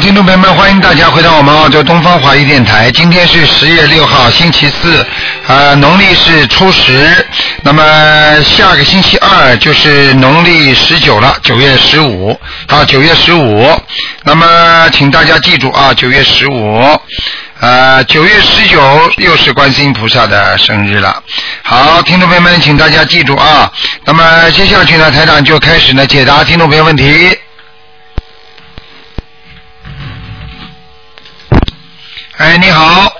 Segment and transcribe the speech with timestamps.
[0.00, 2.90] 听众朋友们，欢迎大家回到我们澳洲东方华语电台。
[2.90, 5.06] 今天是十月六号，星期四，
[5.46, 7.14] 呃，农历是初十。
[7.62, 7.84] 那么
[8.42, 12.34] 下个星期二就是农历十九了，九月十五
[12.68, 13.70] 啊，九月十五。
[14.24, 16.98] 那么请大家记住啊，九月十五，
[17.60, 18.80] 呃，九月十九
[19.18, 21.22] 又是观世音菩萨的生日了。
[21.62, 23.70] 好，听众朋友们，请大家记住啊。
[24.06, 27.38] 那么接下去呢，台长就开始呢解答听众朋友问题。
[32.70, 33.12] 你好。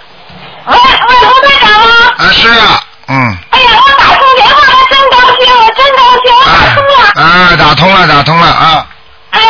[0.66, 2.14] 喂喂，卢队长吗？
[2.18, 3.38] 啊，是啊，嗯。
[3.50, 6.94] 哎呀，我打通电话了，真高兴，我真高兴，我打通了。
[7.20, 8.86] 啊，打通了，打通了啊。
[9.30, 9.40] 哎，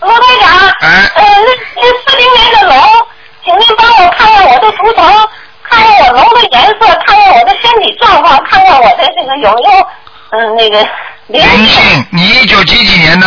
[0.00, 0.68] 卢队长。
[0.80, 1.10] 哎。
[1.14, 3.06] 呃，那那四零年的龙，
[3.42, 5.28] 请您帮我看看我的图腾，
[5.62, 9.86] 看看我龙的颜色，看看我的身体状况，看看我的这个有没有
[10.32, 10.86] 嗯那个
[11.28, 13.26] 灵灵性，你一九几几年的？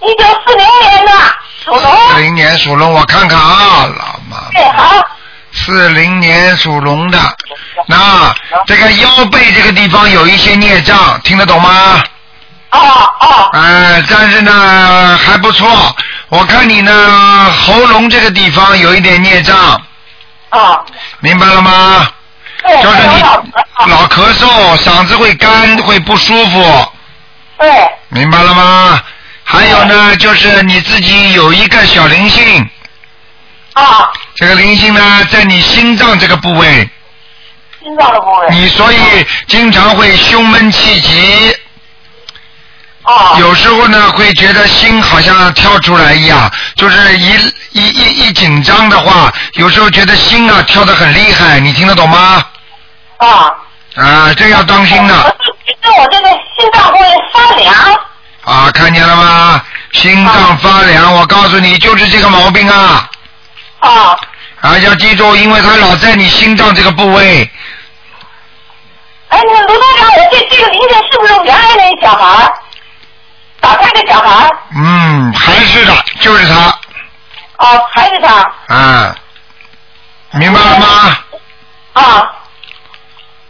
[0.00, 1.12] 一九四零年的
[1.66, 1.96] 属龙。
[2.12, 4.36] 四零年属龙，我看看啊，老妈。
[4.54, 5.04] 对，好。
[5.52, 7.18] 四零年属龙的，
[7.86, 8.32] 那
[8.66, 12.02] 这个腰背这个地方有一些孽障，听得懂吗？
[12.70, 12.78] 哦
[13.20, 13.50] 哦。
[13.52, 15.66] 哎，但是呢还不错，
[16.28, 19.80] 我看你呢喉咙这个地方有一点孽障，
[20.50, 20.84] 哦。
[21.20, 22.06] 明白了吗？
[22.62, 22.82] 对。
[22.82, 26.92] 就是你老咳嗽，嗓子会干，会不舒服，
[27.58, 27.68] 对。
[28.08, 29.00] 明白了吗？
[29.48, 32.68] 还有呢，就是你自己有一个小灵性，
[33.74, 36.90] 啊，这个灵性呢在你心脏这个部位，
[37.80, 38.48] 心脏的部位。
[38.50, 38.98] 你所以
[39.46, 41.56] 经常会胸闷气急，
[43.04, 43.36] 哦。
[43.38, 47.32] 有时候呢会觉得心好像跳出来一样，就是一
[47.70, 52.44] 一一一紧张的话，有时候觉得心啊跳得很厉害，你听得懂吗？
[53.18, 53.52] 啊。
[53.94, 55.36] 啊，这要当心的
[55.80, 56.98] 这我这个心脏会
[57.32, 58.00] 发凉。
[58.46, 59.60] 啊，看见了吗？
[59.92, 63.10] 心脏发凉，我告诉你，就是这个毛病啊。
[63.80, 64.16] 啊。
[64.60, 67.50] 啊，要记住，因为它老在你心脏这个部位。
[69.30, 72.52] 哎，那个卢队长，我这这个灵性是不是原来那小孩？
[73.60, 74.48] 打胎的小孩？
[74.76, 76.54] 嗯，还是的，就是他。
[77.58, 78.74] 哦，还是他。
[78.74, 79.16] 啊，
[80.34, 81.18] 明白了吗？
[81.94, 82.32] 啊。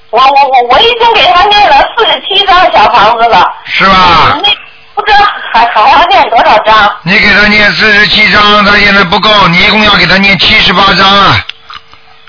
[0.09, 3.45] 我我我我已经给他念了四十七张小房子了。
[3.67, 4.39] 是吧？
[4.43, 4.49] 那
[4.97, 5.19] 不知道
[5.53, 6.91] 还还要念多少张？
[7.03, 11.37] 你给他念四十七章，他现在不够，你一共要给他念七十八章啊！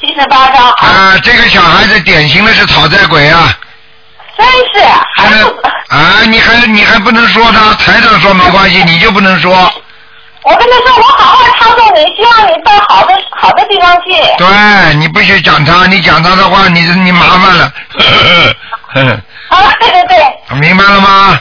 [0.02, 0.70] 七十八张。
[0.72, 3.58] 啊，这个小孩子典型的是讨债鬼啊！
[4.38, 4.88] 真是。
[5.90, 9.52] 啊，你还你还不能说他，台长说没关系， 你就不能说。
[10.44, 14.12] 我跟他说，我好好操作你，希望你到好的好的地方去。
[14.38, 17.72] 对你不许讲他，你讲他的话，你你麻烦了。
[19.50, 21.40] 啊，对对对，明白了吗？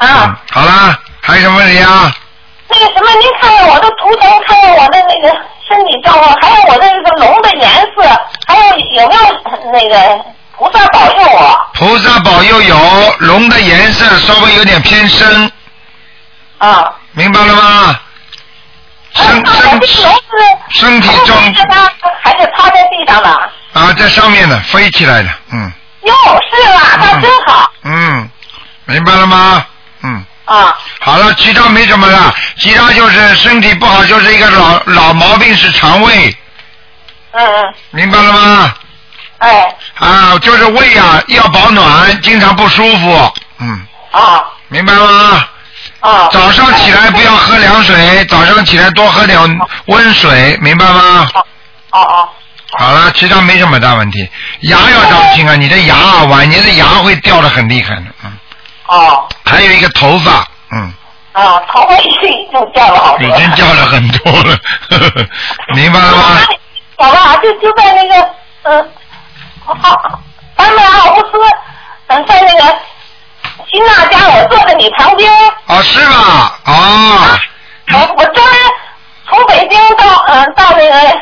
[0.00, 0.24] 啊。
[0.26, 2.12] 嗯好了，还有什么问题啊？
[2.68, 5.28] 那个什么，您看看我的图腾，看看我的那个
[5.68, 8.02] 身体状况，还有我的那个龙的颜色，
[8.46, 9.20] 还有有没有
[9.72, 10.24] 那个
[10.56, 11.70] 菩萨保佑我？
[11.74, 12.76] 菩萨保佑有
[13.20, 15.50] 龙的颜色稍微有点偏深，
[16.58, 16.92] 啊。
[17.12, 18.00] 明白了吗？
[19.14, 19.80] 身哎，那我
[20.70, 21.90] 身体状飞着呢，
[22.22, 23.28] 还是趴在地上的？
[23.72, 25.72] 啊，在上面的飞起来的，嗯
[26.02, 26.14] 哟，
[26.50, 26.96] 是吧？
[27.00, 28.30] 那真好嗯，
[28.86, 29.64] 明白了吗？
[30.02, 30.76] 嗯，啊。
[31.00, 36.36] 好了，其他没什么了，其他就是身体不好，就是一个老老毛病是肠胃，
[37.32, 38.74] 嗯嗯，明白了吗？
[39.38, 45.48] 哎啊，就是胃啊要保暖，经常不舒服，嗯，啊明白吗？
[46.00, 46.28] 啊。
[46.30, 49.38] 早上起来不要喝凉水，早上起来多喝点
[49.86, 51.28] 温水，明白吗？
[51.92, 52.28] 哦哦
[52.78, 54.28] 好了，其他没什么大问题。
[54.60, 58.32] 牙要当心啊，你的牙啊，晚年的牙会掉的很厉害的，嗯。
[58.90, 60.92] 哦还有一个头发，嗯，
[61.32, 63.26] 啊，头发已经已经掉了好多。
[63.26, 64.56] 已经掉了很多了，
[64.90, 65.26] 呵呵
[65.74, 66.22] 明白了吗？
[66.98, 68.28] 好吧，就就在那个
[68.62, 68.90] 嗯，
[69.64, 70.20] 好，
[70.56, 71.38] 咱们奥布斯，
[72.08, 72.78] 嗯，在那个
[73.70, 75.32] 新纳家，我坐在你旁边。
[75.66, 76.58] 哦，是吧？
[76.66, 77.38] 哦，
[77.92, 78.56] 我我专门
[79.28, 81.20] 从北京到嗯到那个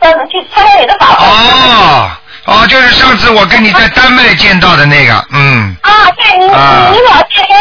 [0.00, 1.26] 到去参加你的法会。
[1.26, 2.10] 哦，
[2.50, 6.90] 哦，就是上次我跟你在丹麦见到的那个，嗯，啊，对，你啊。
[6.92, 7.54] 你老这个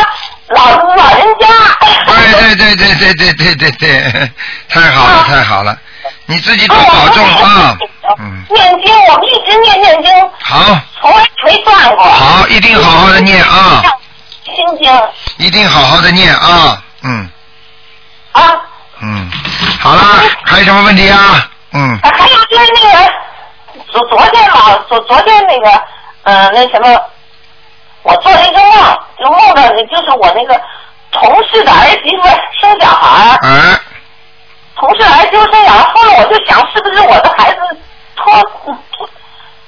[0.55, 1.47] 老老人家。
[2.07, 4.31] 对对对对对对对对对，
[4.67, 5.25] 太好了啊。
[5.29, 5.77] 太好了，
[6.25, 7.77] 你自己多保重啊，
[8.17, 12.03] 嗯，念经，我们一直念念经，好，从来没断过。
[12.03, 13.83] 好，一定好好的念啊，
[14.43, 15.01] 心经。
[15.37, 17.29] 一定好好的念啊，嗯。
[18.31, 18.41] 啊，
[19.01, 19.29] 嗯，
[19.79, 20.03] 好啦，
[20.45, 21.47] 还有什么问题啊？
[21.73, 23.13] 嗯，还有就是那个
[23.91, 25.69] 昨昨天嘛，昨昨天那个
[26.23, 27.01] 呃那什么，
[28.03, 30.59] 我做了一个梦，就梦到就是我那个
[31.11, 32.27] 同事的儿媳妇
[32.59, 33.79] 生小孩儿，哎，
[34.77, 37.59] 从事来救生员，后来我就想是不是我的孩子
[38.15, 38.33] 托
[38.63, 38.77] 托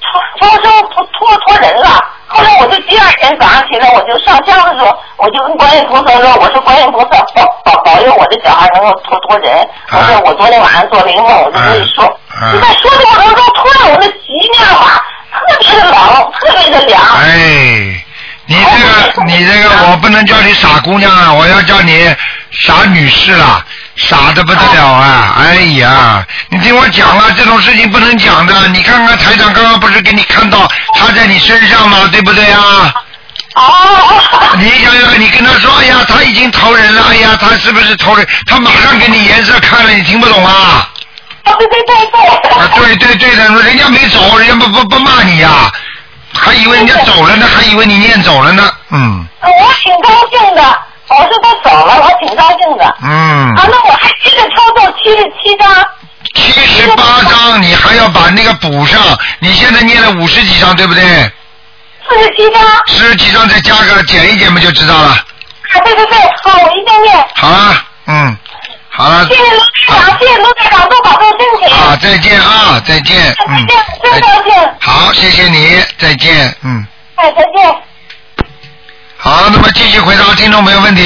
[0.02, 2.04] 托托生托托托人了。
[2.34, 12.20] 后来我就第二天早上起来，我就上香的时候，我就跟观音菩萨说：“我说观音菩萨保保保佑我的小孩能够托托人。”我说我昨天晚上做了一个梦，我就跟你说，
[12.54, 17.02] 你在说的过程中，突然我的脊面吧特别的冷，特别的凉。
[17.02, 18.04] 哎，
[18.46, 22.16] 你这个你这个，我不能叫你傻姑娘啊，我要叫你
[22.52, 23.66] 傻女士啦，
[24.08, 25.36] 傻的不得了啊！
[25.38, 28.68] 哎呀，你听我讲了，这种事情不能讲的。
[28.70, 32.08] 你看看台长刚刚不是给你看到他在你身上吗？
[32.12, 32.94] 对不对啊？
[33.56, 38.28] 哦， 你想想，你跟他说，哎呀，他已经投人了，哎呀，他是不是投人？
[38.48, 40.90] 他马上给你颜色看了，你听不懂啊？
[41.44, 42.52] 对对对。
[42.52, 45.72] 啊，对对对的，人家没走，人家不不不骂你呀、
[46.34, 50.80] 还以为人家走了呢，还以为你念走了呢，嗯我挺高兴的，
[51.18, 52.96] 我说他走了，我挺高兴的。
[53.04, 53.10] 嗯
[53.56, 55.86] 啊，，那我还接着操作七十七张。
[56.34, 59.02] 七十八张你还要把那个补上，
[59.40, 61.04] 你现在念了五十几张对不对？
[62.08, 62.62] 四十七张。
[62.88, 65.10] 四，十几张再加个减一减不就知道了？
[65.10, 67.28] 啊对对对，好，我一定念。
[67.36, 67.76] 好了，
[68.08, 68.38] 嗯，
[68.90, 71.74] 好了谢谢卢台长，谢谢卢台长，多保重身体。
[71.74, 74.70] 啊，再见啊，再见，再嗯见，，真高兴。
[74.80, 76.86] 好，谢谢你，再见，嗯。
[77.16, 77.76] 哎，再见。
[79.24, 81.04] 好，那么继续回答听众朋友问题。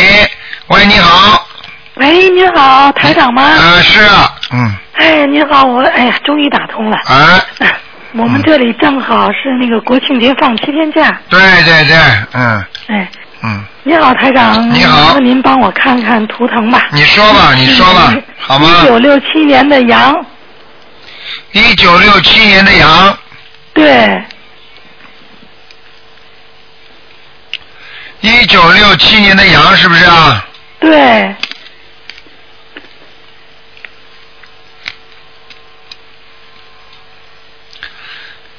[0.68, 1.46] 喂，你好。
[1.96, 3.44] 喂，你好，台长吗？
[3.44, 6.96] 呃，是啊，嗯，哎，你好，我哎呀，终于打通了。
[7.08, 7.44] 啊，
[8.14, 11.20] 我们这里正好是那个国庆节放七天假。
[11.30, 11.98] 对对对，
[12.32, 13.10] 嗯哎，
[13.44, 14.74] 嗯，你好，台长。
[14.74, 16.88] 你好那您帮我看看图腾吧。
[16.94, 18.86] 你说吧，你说吧，好吗一？
[18.88, 20.26] 九六七年的羊，
[21.52, 23.18] 一九六七年的羊，
[23.74, 24.24] 对，
[28.25, 30.44] 一九六七年的羊是不是啊？
[30.80, 31.36] 对，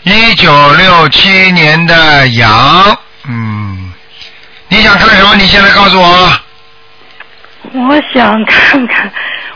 [0.05, 3.93] 一九六七年的羊，嗯，
[4.69, 5.35] 你想看什么？
[5.35, 6.41] 你现在告诉我。
[7.73, 9.07] 我想看看，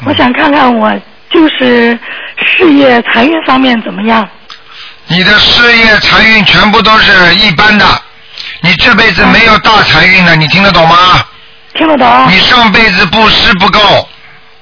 [0.00, 0.92] 嗯我想看看我
[1.30, 1.96] 就是
[2.44, 4.28] 事业财运方面怎么样。
[5.06, 8.02] 你的事业财运全部都是一般的，
[8.62, 11.24] 你这辈子没有大财运的，你听得懂吗？
[11.74, 12.26] 听得懂？
[12.28, 14.08] 你上辈子布施不够，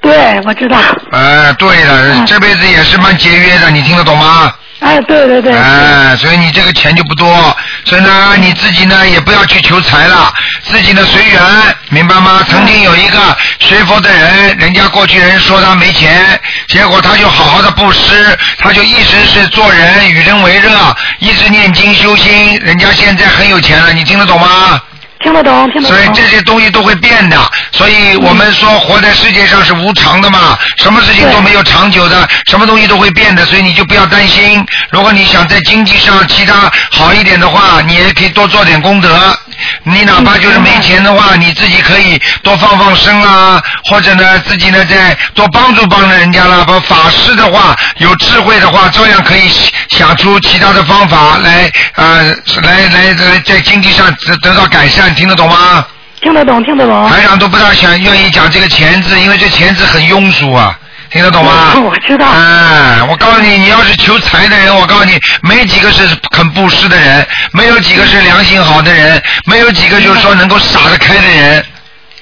[0.01, 0.77] 对，我知道。
[1.11, 4.53] 哎，对了，嗯这辈子也是蛮节约的，你听得懂吗？
[4.79, 5.51] 哎，对对对。
[5.51, 10.31] 哎，所以你这个钱就不多，所以呢，你自己呢也不要去求财了，
[10.63, 11.41] 自己呢随缘，
[11.89, 12.41] 明白吗？
[12.49, 24.81] 曾经有一个学佛的人，人家过去人说他没钱，结果他就好好的布施，他就一直是做人与人为乐，一直念经修心，人家现在很有钱了，你听得懂吗？
[25.21, 25.97] 听得懂，听得懂。
[25.97, 27.37] 所以这些东西都会变的，
[27.71, 34.65] 所以我们说活在世界上是无常的嘛，什么事情都没有长久的，什么东西都会变的，所以你就不要担心。
[34.91, 39.37] 如果你想在经济上其他好一点的话，你也可以多做点功德。
[39.83, 46.63] 你哪怕就是没钱的话，你自己可以多放放生啊，或者呢自己呢再多帮助帮助人家啦。
[46.63, 49.51] 不法师的话，有智慧的话，照样可以
[49.89, 52.33] 想出其他的方法来呃
[52.63, 55.85] 来来来在经济上得得到改善，听得懂吗？
[56.21, 57.09] 听得懂，听得懂。
[57.09, 60.77] 台长都不大想愿意讲这个钱字，因为这钱字很庸俗啊，
[61.09, 61.75] 听得懂吗？
[61.79, 62.27] 我知道。
[62.27, 71.65] 哎，我告诉你，你要是求财的人，我告诉你，没几个是肯布施的人，没有几个是良心好的人，没有几个就是说能够撒得开的人，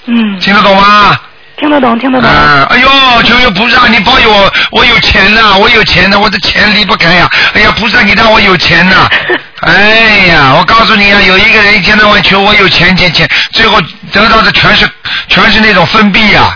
[0.06, 1.20] 嗯，听得懂吗？
[1.58, 2.30] 听得懂，听得懂。
[2.30, 2.88] 啊，哎呦，
[3.24, 9.10] 求求菩萨，你保佑我，我有钱呐、我有钱的，我的钱离不开呀、哎呀，菩萨，你让我有钱呐、
[9.66, 13.80] 哎呀，我告诉你啊，有一个人一天到晚求我有钱钱钱，最后
[14.12, 14.88] 得到的全是
[15.28, 16.56] 全是那种分币呀。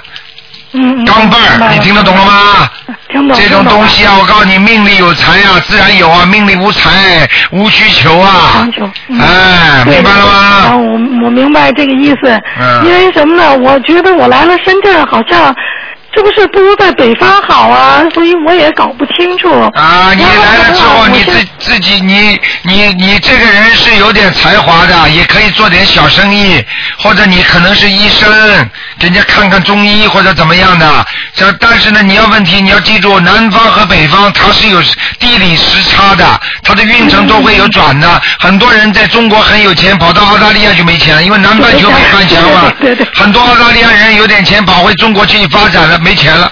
[1.06, 1.38] 钢镚
[1.74, 2.26] 你听得懂了？
[2.26, 2.70] 吗？
[3.10, 3.38] 听懂。
[3.38, 8.66] 这种东西啊，我告诉你，命里有财啊，自然有啊；命里无财，无需求啊
[9.20, 10.78] 哎，明白了啊，吗？
[10.78, 10.92] 我
[11.26, 12.42] 我明白这个意思。
[12.60, 13.54] 嗯因为什么呢？
[13.58, 15.54] 我觉得我来了深圳，好像
[16.14, 18.04] 是不是不如在北方好啊？
[18.14, 19.50] 所以我也搞不清楚。
[19.74, 26.64] 啊，你来了之后，你自自己，你你你这个人是有点才华的，也可以做点小生意，
[26.98, 28.30] 或者你可能是医生，
[29.00, 31.06] 给人家看看中医或者怎么样的。
[31.34, 34.82] 这但是呢，你要问题你要记住，南方和北方它是有
[35.18, 38.22] 地理时差的，它的运程都会有转的。
[38.40, 43.08] 很多人在中国很有钱，跑到澳大利亚就没钱了，因为南半球北半强嘛对对对。
[43.14, 46.52] 很多澳大利亚人有点钱跑回中国去发展了，没钱了。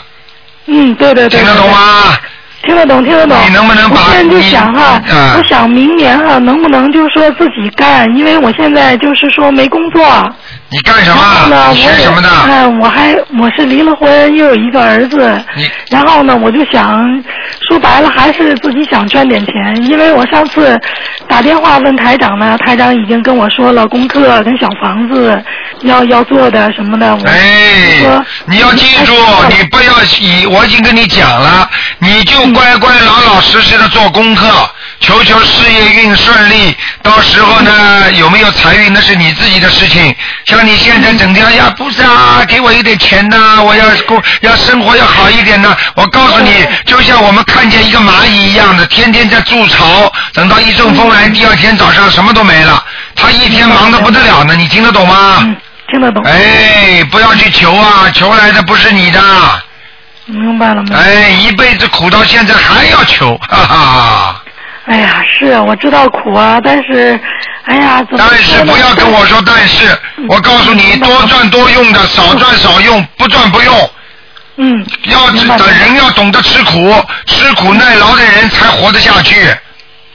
[0.68, 1.40] 嗯，对对对。
[1.40, 1.70] 听得懂？
[1.70, 2.18] 吗？
[2.64, 3.38] 听得懂，听得懂。
[3.48, 8.06] 你能不能把我现在就想哈，啊我想明年哈，能不能就是说自己干？
[8.16, 10.06] 因为我现在就是说没工作。
[10.72, 11.22] 你干什么？
[11.50, 12.30] 我你学什么的？
[12.30, 15.44] 哎，我还我是离了婚，又有一个儿子。
[15.56, 17.08] 你然后呢，我就想
[17.68, 20.80] 说白了，还是自己想赚点钱，因为我上次
[21.28, 25.42] 打电话问台长呢，台长已经跟我说了功课跟小房子
[25.82, 27.16] 要要做的什么的。
[27.16, 29.14] 我哎说，你要记住，
[29.50, 36.76] 你不要以，我已经跟你讲了，你就乖乖老老实实的做功课，求求事业运顺利。
[37.02, 40.14] 到时候呢，有没有财运那是你自己的事情。
[40.46, 45.74] 像你现在整天哎呀，不是啊，给我一点钱呐、我要过要生活要好一点呢。
[45.96, 46.52] 我告诉你，
[46.86, 52.84] 就像我们看见一个蚂蚁一样的，天天在筑巢，等到一阵风来，第二天早上什么都没了，
[53.16, 54.54] 他一天忙得不得了呢。
[54.58, 55.38] 你听得懂吗？
[55.44, 55.56] 嗯，
[55.90, 56.22] 听得懂。
[56.26, 59.22] 哎，不要去求啊，求来的不是你的。
[60.30, 60.90] 明白了，吗。
[60.96, 64.44] 哎，一辈子苦到现在还要求，哈哈。
[64.86, 67.20] 哎呀，是啊，我知道苦啊，但是，
[67.66, 69.86] 哎呀，怎么但是不要跟我说但是，
[70.28, 73.92] 我告诉你，多赚多用的，少赚少用，不赚不用。
[74.58, 76.94] 嗯，要明白的人要懂得吃苦，
[77.28, 79.56] 吃苦耐劳的人才活得下去，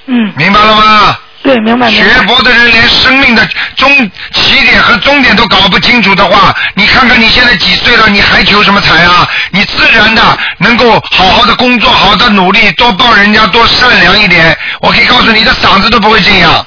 [0.06, 1.18] 嗯，明白了吗？
[1.44, 1.90] 对，明白。
[1.90, 3.46] 学佛的人连生命的
[3.76, 9.28] 终起点和终点都搞不清楚的话，你看看你现在几岁了，你还求什么财啊？
[9.50, 10.22] 你自然的
[10.56, 14.56] 能够好好的工作，好好的努力，多帮人家，多善良一点。
[14.80, 16.66] 我可以告诉你，你的嗓子都不会这样。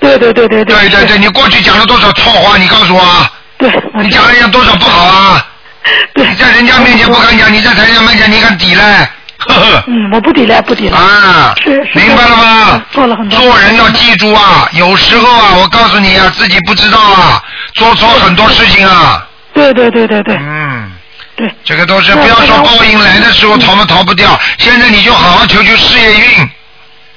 [0.00, 0.74] 对对对对对。
[0.74, 2.56] 对对对，你过去讲了多少错话？
[2.56, 3.30] 你告诉我啊。
[3.58, 3.70] 对。
[4.00, 5.46] 你讲了人家多少不好啊？
[6.14, 6.26] 对。
[6.26, 9.10] 你在人家面前不敢讲，你在台上面前你敢抵赖？
[9.38, 9.84] 呵呵。
[9.86, 10.98] 嗯，我不抵赖，不抵赖。
[10.98, 12.82] 啊，是是明白了吗？
[12.90, 17.42] 做了很多做人要记住啊，有时候啊，我告诉你啊，自己不知道啊，
[17.74, 19.26] 做错很多事情啊。
[19.52, 20.90] 对对对对对嗯，
[21.34, 26.50] 对，这个都是不要说报应来的时候逃都逃不掉，现在你就好好求求事业运。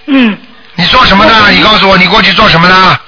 [0.08, 0.38] 嗯，
[0.76, 1.50] 你做什么的？
[1.52, 3.00] 你告诉我，你过去做什么的？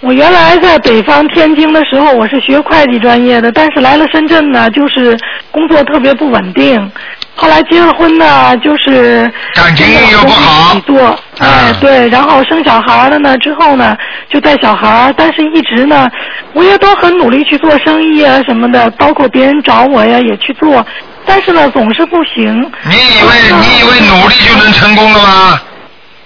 [0.00, 5.16] 我原来在北方天津的时候，我是学会计专业的，但是来了深圳呢，就是
[5.52, 6.92] 工作特别不稳定。
[7.34, 13.96] 后来结了婚呢，就是感情运又不好一起做，哎啊，对，然后生小孩了呢，之后呢
[14.28, 16.08] 就带小孩，但是一直呢，
[16.52, 20.86] 我也都很努力去做生意啊什么的，包括别人找我呀也去做，
[21.24, 22.70] 但是呢总是不行。
[22.84, 25.60] 你以为你以为努力就能成功了吗？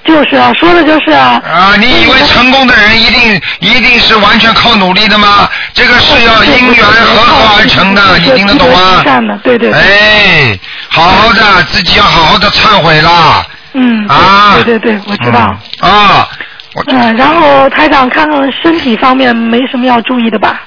[0.06, 1.42] 就是啊，说的就是啊。
[1.44, 5.48] 啊，你以为成功的人一定一定是完全靠努力的吗？
[5.74, 9.02] 这个是要因缘和合而成的，你听得懂吗？
[9.04, 9.80] 善的，对对对。
[9.80, 10.58] 哎，
[10.88, 13.44] 好好的，自己要好好的忏悔啦。
[13.74, 15.54] 嗯，啊，对对对，我知道。
[15.80, 16.28] 嗯啊，
[16.74, 20.62] 我嗯，然后台长看看身体方面没什么要注意的吧？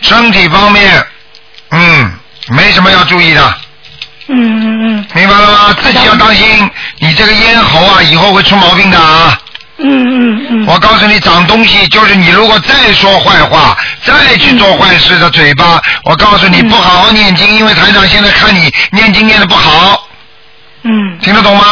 [0.00, 1.04] 身体方面，
[1.70, 2.12] 嗯，
[2.50, 3.54] 没什么要注意的，
[4.28, 5.76] 嗯嗯嗯明白了吗？
[5.82, 9.38] 自己要当心，你这个咽喉啊，以后会出毛病的啊。
[9.78, 10.66] 嗯嗯嗯。
[10.66, 20.08] 我告诉你，长东西就是你如果再说坏话，再去做坏事的嘴巴，我告诉你，嗯不好好念经，因为台长现在看你念经念的不好，
[20.84, 21.64] 嗯，听得懂吗？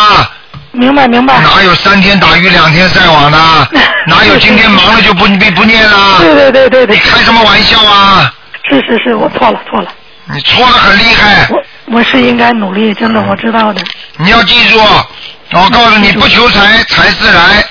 [0.72, 1.38] 明白明白。
[1.40, 3.38] 哪有三天打鱼两天晒网的？
[4.08, 6.18] 哪有今天忙了就不不不念了？
[6.18, 8.32] 对对对对对你，开什么玩笑啊？
[8.68, 9.88] 是是是，我错了错了，
[10.32, 13.82] 你错的很厉害，我我是应该努力，真的我知道的。
[14.16, 14.78] 你要记住，
[15.52, 17.64] 我告诉你，不求财财自来，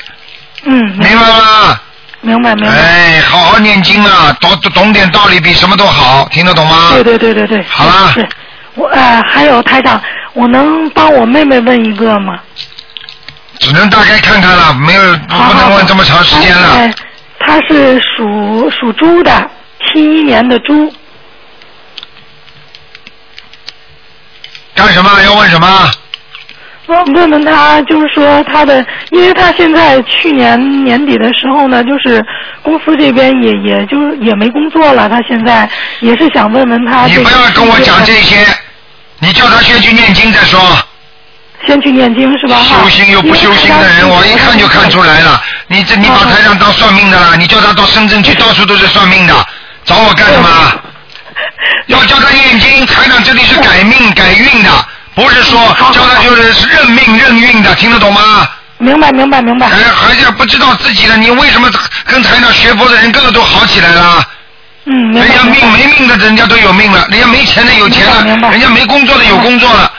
[0.66, 1.80] 嗯，明白吗？
[2.22, 2.72] 明白明白。
[2.72, 6.92] 哎，好好念经啊，懂懂点道理比什么都好，听得懂吗？
[6.92, 7.66] 对对对对对。
[7.68, 8.30] 好了是，
[8.76, 10.00] 我呃还有台长，
[10.34, 12.38] 我能帮我妹妹问一个吗？
[13.60, 16.76] 只能大概看看了，没有不能问这么长时间了。
[16.76, 16.94] 哎，
[17.40, 19.50] 她是属属猪的，
[19.86, 20.94] 七一年的猪。
[24.76, 25.22] 干什么？
[25.24, 25.92] 要问什么？
[26.88, 32.26] 问问问他，就是说他的，因为他现在去年年底的时候呢，就是
[32.62, 35.70] 公司这边也也就是也没工作了，他现在
[36.02, 37.06] 也是想问问他。
[37.06, 38.46] 你不要跟我讲这些，
[39.20, 40.60] 你叫他先去念经再说。
[41.66, 42.58] 先去念经是吧？
[42.58, 45.40] 修心又不修心的人，我一看就看出来了。
[45.68, 49.34] 你这你把台上当算命的了，你叫他到深圳去，到处都是算命的，
[49.86, 50.50] 找我干什么？
[51.88, 54.70] 要教他念经，台长这里是改命改运的，
[55.16, 58.48] 不是说好叫他就是认命认运的，听得懂吗？
[58.78, 59.68] 明白明白明白。
[59.68, 61.70] 还还是不知道自己的，你为什么
[62.06, 64.24] 跟台长学佛的人个个都好起来了？
[64.86, 69.92] 嗯，明人家命没命的，人家都有命了；人家没钱的有钱了人家没工作的有工作了。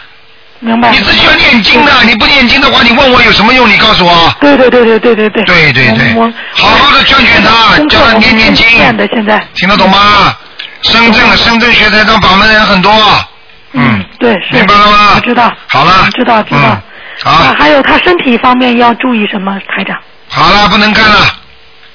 [0.58, 0.90] 明白。
[0.90, 3.70] 你自己要念经的，你不念经的话，你问我有什么用？
[3.70, 4.34] 你告诉我。
[4.40, 5.44] 对对对对对对对。
[5.44, 6.14] 对对对
[6.52, 9.46] 好好的劝劝他叫他念念经我们念的现在。
[9.54, 10.34] 听得懂吗？
[10.82, 12.92] 深圳深圳学台长法门的人很多，
[13.72, 14.54] 嗯，对，是。
[14.54, 15.52] 明白了吗我知道。
[15.68, 16.80] 好了知道知道。
[17.24, 19.96] 啊，还有他身体方面要注意什么，台长？
[20.28, 21.18] 好了，不能看了。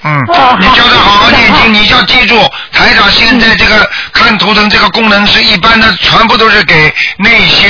[0.04, 2.40] 嗯哦，你叫他好好念好经，你要记住，
[2.72, 7.68] 台长现在这个看图腾这个功能是一般的，全部都是给那些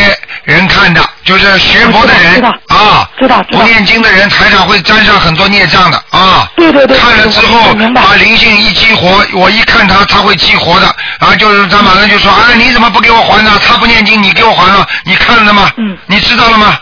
[0.48, 3.10] 人看的，就是学佛的人啊，
[3.52, 6.48] 不念经的人，台上会沾上很多孽障的啊。
[6.56, 13.60] 对对对看了之后把灵性一激活，我一看他，他会激活的，然后就是他马上就说，哎，你怎么不给我还呢？
[13.68, 15.70] 他不念经，你给我还了，你看了吗？
[15.76, 16.80] 嗯你知道了吗？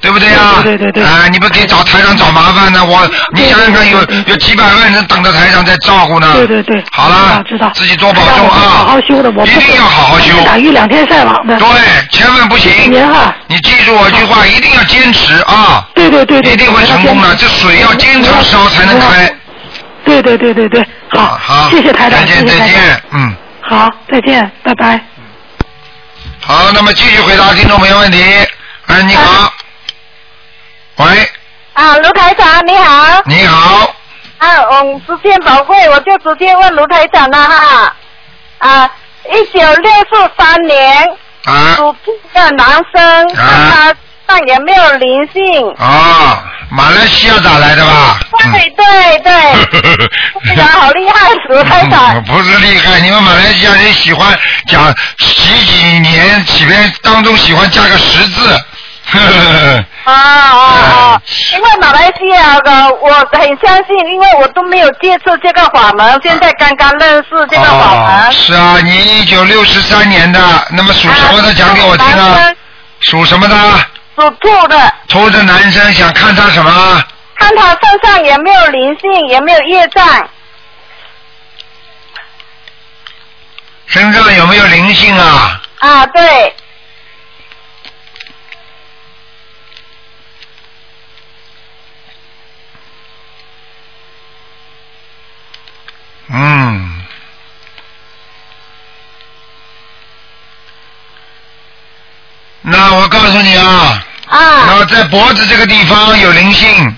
[0.00, 0.60] 对不对呀？
[0.62, 2.84] 对对对对啊，你不给找台长找麻烦呢？
[2.84, 6.32] 我，你想想看，有有几百万人等着台长在照顾呢。
[6.34, 6.84] 对对对。
[6.92, 7.70] 好了，知道。
[7.74, 8.56] 自己多保重啊！
[8.58, 10.34] 好好修的，我不一定要好好修。
[10.44, 11.58] 打一两天晒网的。
[11.58, 11.68] 对，
[12.12, 12.72] 千万不行。
[12.90, 13.34] 您哈。
[13.48, 15.84] 你记住我一句话，一定要坚持啊！
[15.94, 16.52] 对对对对。
[16.52, 17.34] 一定会成功的。
[17.34, 19.34] 这水要经常烧才能开。
[20.04, 22.46] 对对对对对，好，好，谢谢台长，再见。
[22.46, 23.34] 再见，嗯。
[23.60, 25.00] 好，再见，拜拜。
[26.40, 28.22] 好，那么继续回答听众朋友问题。
[28.86, 29.52] 哎，你好。
[30.98, 31.30] 喂，
[31.74, 33.22] 啊，卢台长你好。
[33.26, 33.94] 你好，
[34.38, 37.94] 啊，嗯，时间宝贵，我就直接问卢台长了哈。
[38.58, 38.90] 啊，
[39.30, 41.04] 一九六四三年
[41.44, 43.94] 啊属兔的男生，看他
[44.28, 45.70] 上有没有灵性？
[45.78, 48.18] 啊，马来西亚打来的吧？
[48.50, 49.80] 对对对，
[50.44, 52.22] 非常 好厉害，卢台长嗯。
[52.26, 54.36] 不是厉害，你们马来西亚人喜欢
[54.66, 58.60] 讲几几年几边当中喜欢加个十字。
[59.10, 61.22] 呵呵呵啊啊啊！
[61.54, 68.32] 因为马来西亚的我很相信，因为我都没有接触这个法门，现在刚刚认识这个法哦，门。
[68.32, 72.54] 是啊，你一九六十三年的，那么属什么的讲给我听啊？
[73.00, 73.56] 属什么的？
[74.16, 77.04] 属兔的，兔的男生想看他什么？
[77.36, 80.28] 看他身上有没有灵性，有没有业障。
[83.86, 85.62] 身上有没有灵性啊？
[85.78, 86.56] 啊，对，
[96.30, 97.04] 嗯。
[102.60, 106.96] 那我告诉你啊，啊，那在脖子这个地方有灵性，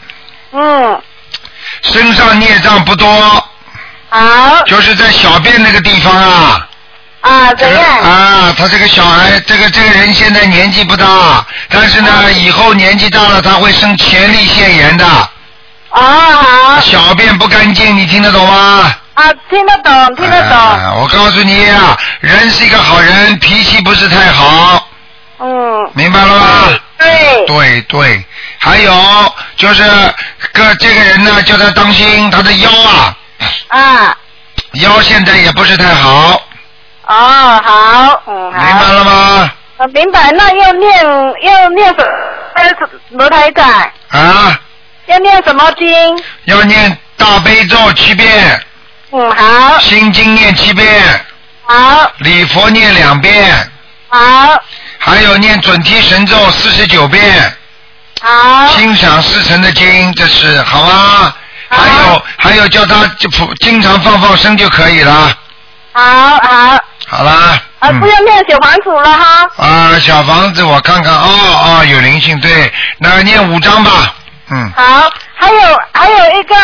[0.52, 1.02] 嗯，
[1.82, 3.08] 身上孽障不多，
[4.08, 6.66] 好，就是在小便那个地方啊。
[7.20, 7.98] 啊，怎样？
[8.00, 15.04] 啊，他这个小孩，这个这个人现在年纪不大，但是呢，以后年纪大了他会生前列腺炎的，
[15.90, 18.90] 啊，好，小便不干净，你听得懂吗？
[19.12, 24.88] 啊，听得懂，听得懂，啊我告诉你啊，人是一个好人，脾气不是太好，
[25.40, 26.78] 嗯，明白了吗？
[27.00, 28.24] 对，对对，
[28.58, 28.92] 还有
[29.56, 29.82] 就是
[30.52, 33.16] 个这个人呢，叫他当心他的腰啊，
[33.68, 34.18] 啊，
[34.72, 36.42] 腰现在也不是太好，
[37.06, 39.52] 哦，好，嗯，明白，了吗？
[39.78, 41.04] 我明白，那要念
[41.42, 42.88] 要念什么？
[43.12, 43.66] 罗台长
[44.10, 44.60] 啊，
[45.06, 45.88] 要念什么经？
[46.44, 48.62] 要念大悲咒七遍，
[49.12, 51.24] 嗯，好，心经念七遍，
[51.64, 53.70] 好，礼佛念两遍，
[54.08, 54.62] 好，
[55.02, 57.56] 还有念准提神咒四十九遍，
[58.20, 61.34] 好，心想事成的经，这是好吗？
[61.70, 61.78] 好。
[61.78, 65.32] 还有还有叫他就普经常放放生就可以了，
[65.92, 67.32] 好，好，好啦。
[67.78, 67.98] 啊，嗯。
[68.00, 69.48] 不要念小房子了哈。
[69.56, 71.28] 啊，小房子我看看，哦
[71.80, 74.14] 哦，有灵性，对，那念五张吧，
[74.50, 75.60] 嗯，好，还有
[75.92, 76.54] 还有一个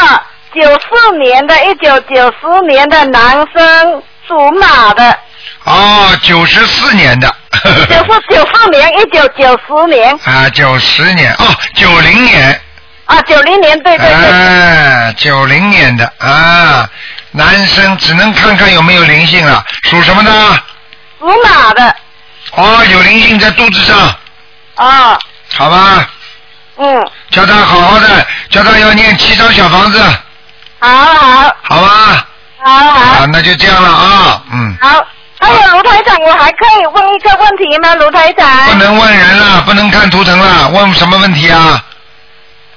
[0.54, 5.18] 九四年的，一九九四年的男生属马的，
[5.64, 7.34] 哦，九十四年的，
[7.88, 10.18] 九四九四年，一九九十年。
[10.24, 12.60] 啊，九十年，哦，九零年，
[13.06, 16.88] 啊，九零年，对对对，哎，九零年的啊，
[17.32, 20.30] 男生只能看看有没有灵性了，属什么的？
[21.18, 21.96] 属马的，
[22.52, 24.14] 哦，有灵性在肚子上，
[24.76, 25.18] 哦，
[25.56, 26.08] 好吧，
[26.76, 30.00] 嗯，叫他好好的，叫他要念七张小房子，
[30.78, 31.56] 好好。
[31.62, 32.26] 好吧？
[32.62, 33.00] 好好。
[33.00, 35.06] 啊，那就这样了啊，嗯，好。
[35.38, 37.94] 还有卢台长，我还可以问一个问题吗？
[37.94, 41.84] 卢台长，不能问人了，不能看图腾了，问什么问题啊？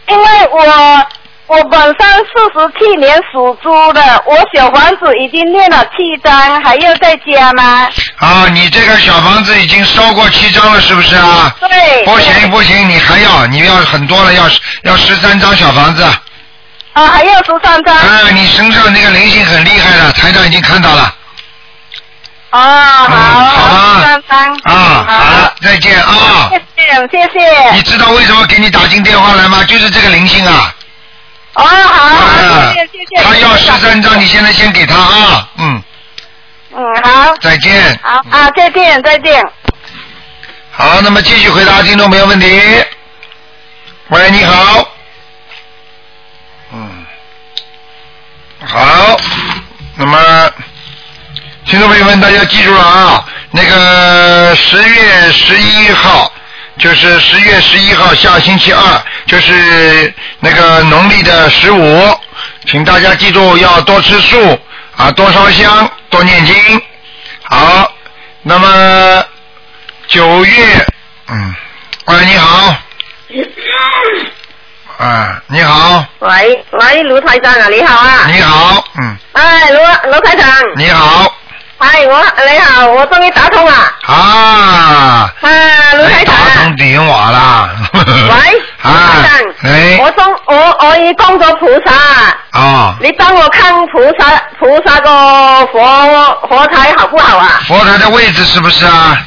[0.07, 1.05] 因为我
[1.47, 7.87] 我本身四十七年属猪的，我小房子已经念了七张，还要再加吗？
[8.17, 11.55] 啊，你这个小房子已经烧过七张了，是不是啊？
[11.61, 12.05] 对。
[12.05, 14.43] 不行不行，你还要，你要很多了，要
[14.83, 16.03] 要十三张小房子。
[16.93, 17.95] 啊，还要十三张。
[17.95, 21.15] 啊，你身上那个灵性很厉害的，台长已经看到了。
[22.51, 24.73] 哦，好，嗯好吧十三张。
[24.73, 26.49] 啊，好，再见啊。
[26.49, 27.71] 谢谢谢谢。
[27.73, 29.63] 你知道为什么给你打进电话来吗？
[29.65, 30.73] 就是这个灵性啊。
[31.53, 33.23] 哦，好，谢谢谢谢。
[33.23, 35.49] 他要十三张，你现在先给他啊。
[35.57, 35.83] 嗯，
[36.75, 37.99] 嗯，好，再见。
[38.01, 39.43] 好啊，再见再见。
[40.71, 42.83] 好，那么继续回答听众朋友问题。
[44.07, 44.89] 喂，你好。
[46.71, 47.05] 嗯，
[48.65, 49.17] 好，
[49.95, 50.51] 那么
[51.69, 56.33] 听众朋友们，大家记住了啊，那个十月十一号，
[56.79, 58.81] 就是十月十一号下星期二，
[59.27, 62.19] 就是那个农历的十五，
[62.65, 64.59] 请大家记住要多吃素
[64.97, 66.55] 啊，多烧香，多念经。
[67.43, 67.91] 好，
[68.41, 69.23] 那么
[70.07, 70.87] 九月，
[71.27, 71.55] 嗯，
[72.05, 72.75] 喂，你好，
[74.97, 78.27] 啊，你好，喂喂，卢台长啊，你好啊！
[78.27, 81.31] 你好，嗯，哎，卢卢台长，你好，
[81.79, 83.71] 哎，我你好，我终于打通了。
[84.05, 85.49] 啊，啊，
[85.93, 86.35] 卢台长。
[86.35, 87.69] 打通电话啦。
[87.93, 88.01] 喂，
[88.83, 91.93] 卢啊台，你，我中我我已供咗菩萨，
[92.59, 97.61] 哦，你帮我看菩萨菩萨个佛佛台好不好啊？
[97.67, 99.17] 佛台的位置是不是啊？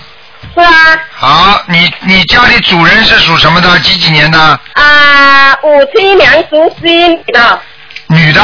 [0.55, 0.71] 是啊，
[1.15, 3.79] 好，你你家里主人是属什么的？
[3.81, 4.39] 几几年的？
[4.75, 7.61] 啊，五七年属鸡的，
[8.09, 8.43] 女的，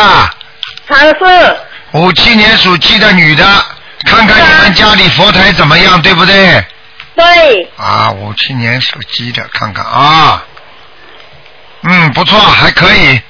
[0.89, 1.57] 他是
[1.93, 3.45] 五七年属鸡的女的，
[4.07, 6.65] 看看你们家里佛台怎么样，对不对？
[7.15, 10.43] 对，啊，五七年属鸡的，看看啊，
[11.83, 13.21] 嗯，不错，还可以，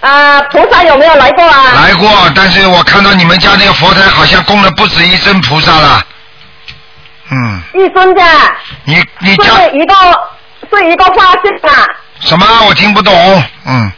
[0.00, 1.72] 啊，菩萨有没有来过啊？
[1.74, 6.04] 来过，但是我看到你们家那个佛台好像供了不止一尊菩萨了，
[7.30, 8.22] 嗯，一尊的，
[8.84, 9.94] 你你家是一个
[10.70, 11.86] 是一个画像啊。
[12.20, 12.46] 什么？
[12.66, 13.90] 我听不懂，嗯，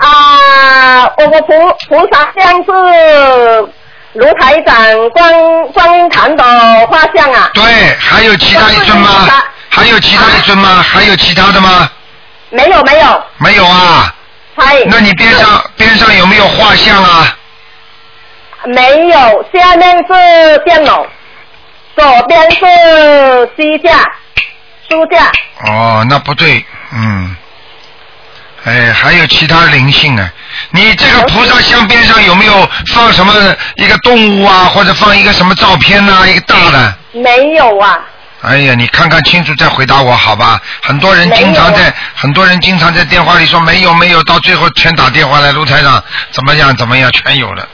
[0.00, 1.54] 啊，我们菩
[1.88, 3.68] 菩萨像是
[4.16, 6.44] 卢台长观观音堂的
[6.86, 7.62] 画像啊，对，
[7.98, 9.28] 还有其他一尊吗？
[9.68, 10.82] 还有其他一尊吗？
[10.82, 11.90] 还有其他的吗？
[12.50, 14.14] 没有没有，没有啊？
[14.56, 17.36] 嗨，那你边上边上有没有画像啊？
[18.64, 21.06] 没有，下面是电脑，
[21.94, 22.58] 左边是
[23.56, 23.98] 机架、
[24.88, 25.30] 书架，
[25.66, 27.36] 哦，那不对，嗯，
[28.64, 30.32] 哎，还有其他灵性啊？
[30.70, 33.32] 你这个菩萨像边上有没有放什么
[33.76, 36.94] 一个动物啊，或者放一个什么照片呐、一个大的？
[37.12, 37.98] 没有啊，
[38.42, 40.60] 哎呀，你看看清楚再回答我好吧？
[40.82, 47.66] 很多人经常在，很多人经常在电话里说没有没有，到最后全打电话来，卢台长怎么样怎么样，全有了。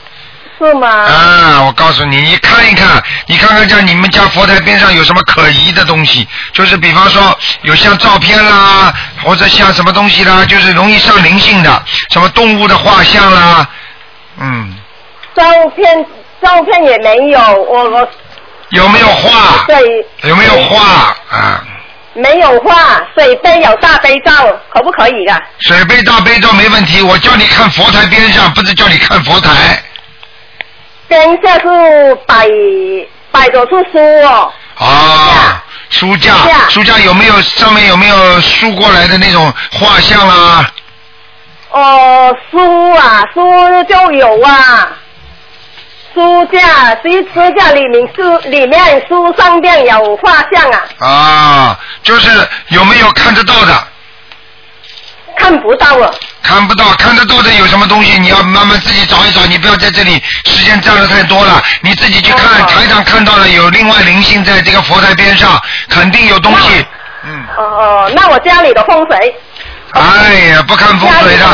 [0.63, 0.89] 是吗？
[0.89, 8.93] 啊，我告诉你，你看一看，你看看像你们家佛台边上有什么可疑的东西，就是比方说有像照片啦，
[9.25, 13.69] 或者像什么东西啦，就是容易上灵性的，什么动物的画像啦，
[14.39, 14.75] 嗯，
[15.35, 15.43] 照
[15.77, 16.07] 片
[16.43, 18.09] 照片也没有，我我
[18.71, 19.65] 有没有画？
[19.67, 19.77] 对
[20.23, 21.65] 有没有画啊？
[22.15, 24.33] 没有画，水杯有大悲咒，
[24.73, 25.43] 可不可以的？
[25.61, 29.83] 水杯大悲咒没问题，我叫你看佛台边上，不是叫你看佛台。
[31.13, 32.49] 边下是摆
[33.31, 36.33] 摆着是书哦，啊，书架
[36.71, 40.73] 书，架有没有上面有没有竖过来的那种画像啊？
[41.71, 43.43] 哦，书啊，书
[43.85, 44.89] 就有啊，
[46.15, 52.31] 书架，其实书架里面书里面书上面有画像啊，啊，就是
[52.69, 53.87] 有没有看得到的？
[55.37, 56.11] 看不到啊。
[56.43, 58.19] 看不到，看得到的有什么东西？
[58.19, 61.63] 你要慢慢自己找一找，你不要在这里时间占的太多了。
[61.81, 66.85] 你自己去看，哦台上看到了有另外灵性在这个佛台边上，肯定有东西。
[67.25, 69.35] 嗯，哦哦，那我家里的风水，
[69.93, 71.47] 哎呀，不看风水的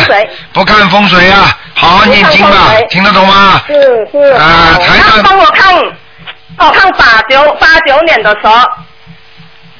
[0.52, 3.60] 不看风水啊，好好念经吧听得懂吗？
[3.66, 3.74] 是
[4.10, 5.74] 是，啊好台上帮我看，
[6.56, 8.48] 我看八九八九年的蛇，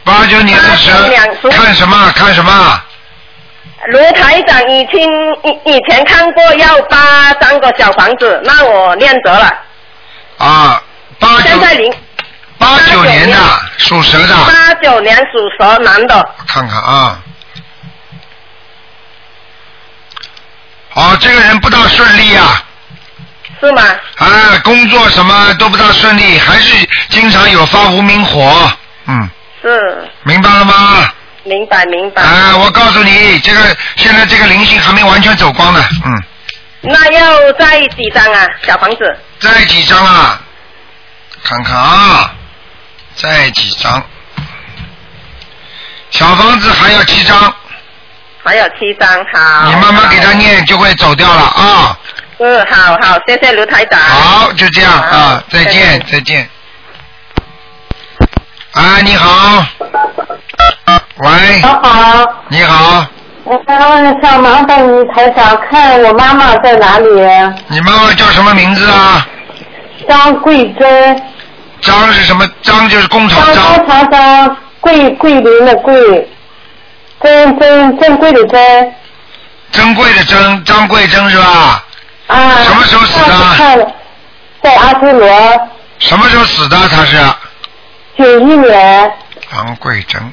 [0.05, 2.13] 八九年的时候看什么？
[2.15, 2.83] 看什么？
[3.87, 5.01] 卢台长已经
[5.45, 9.49] 以以前看过要八张个小房子，那我念得了，
[10.39, 10.83] 啊，
[11.19, 11.95] 八九现在零。
[12.59, 13.37] 八九年的
[13.77, 17.21] 属蛇的，八九年属蛇男的，我看看啊。
[20.95, 22.61] 哦，这个人不大顺利啊，
[23.61, 23.83] 是吗？
[24.17, 24.27] 啊，
[24.65, 28.69] 工作什么都不大顺利，还是经常有发无名火，
[29.07, 29.31] 嗯，
[29.63, 31.09] 是，明白了吗？
[31.49, 32.23] 明白明白。
[32.23, 36.23] 啊，我告诉你，这个现在这个灵性还没完全走光呢，嗯，
[36.83, 38.47] 那要再几张啊？
[38.63, 39.19] 小房子？
[39.41, 40.41] 再几张啊？
[41.43, 42.33] 看看啊，
[43.17, 44.03] 再几张？
[46.11, 47.55] 小房子还要七张，
[48.43, 49.67] 还有七张，好。
[49.67, 51.99] 你慢慢给他念就会走掉了啊。
[52.39, 54.01] 嗯，好好，谢谢卢台长。
[54.01, 56.49] 好，就这样啊，再见，再见。
[58.73, 59.67] 啊，你好。
[61.21, 63.05] 喂，你好，你好，
[63.43, 63.61] 我
[64.23, 67.09] 想麻烦你台长看我妈妈在哪里？
[67.67, 69.27] 你妈妈叫什么名字啊？
[70.09, 71.23] 张桂珍，
[71.81, 72.49] 张是什么？
[72.63, 76.31] 张就是工厂张张高长张，桂桂林的桂，
[77.21, 78.95] 珍珍珍贵的珍
[79.73, 81.85] 珍贵的珍，张桂珍是吧？
[82.29, 82.63] 啊。
[82.63, 83.79] 什么时候死的看，
[84.63, 85.29] 在阿修罗
[85.99, 86.77] 什么时候死的？
[86.89, 87.17] 他是
[88.17, 89.13] 九一年，
[89.51, 90.33] 张桂珍。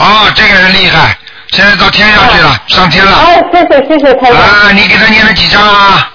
[0.00, 1.16] 哦，这个人厉害，
[1.50, 3.12] 现在到天上去了，上天了。
[3.18, 4.40] 哎，谢谢谢谢台长。
[4.40, 6.10] 啊，你给他念了几张啊？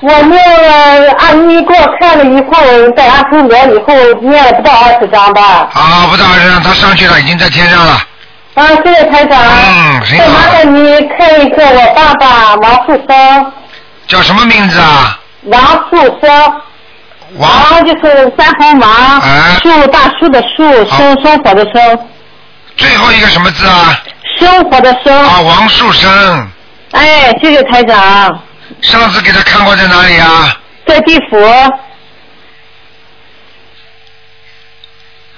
[0.00, 5.68] 我念了，阿姨给我看了以后，在阿修罗以后念了不到二十张吧。
[5.72, 7.92] 啊，不到二十张，他上去了，已经在天上了。
[8.54, 9.40] 啊，谢谢台长。
[9.40, 13.52] 嗯挺好再麻烦你看一个我爸爸王树生，
[14.06, 15.18] 叫什么名字啊？
[15.44, 16.30] 王树生，
[17.38, 21.98] 王王就是三横王，哎树大树的树，生生活的生，
[22.76, 24.02] 最后一个什么字啊？
[24.38, 25.16] 生活的生。
[25.16, 26.50] 啊，王树生。
[26.92, 28.42] 哎，谢谢台长，
[28.82, 30.56] 上次给他看过在哪里啊？
[30.86, 31.38] 在地府。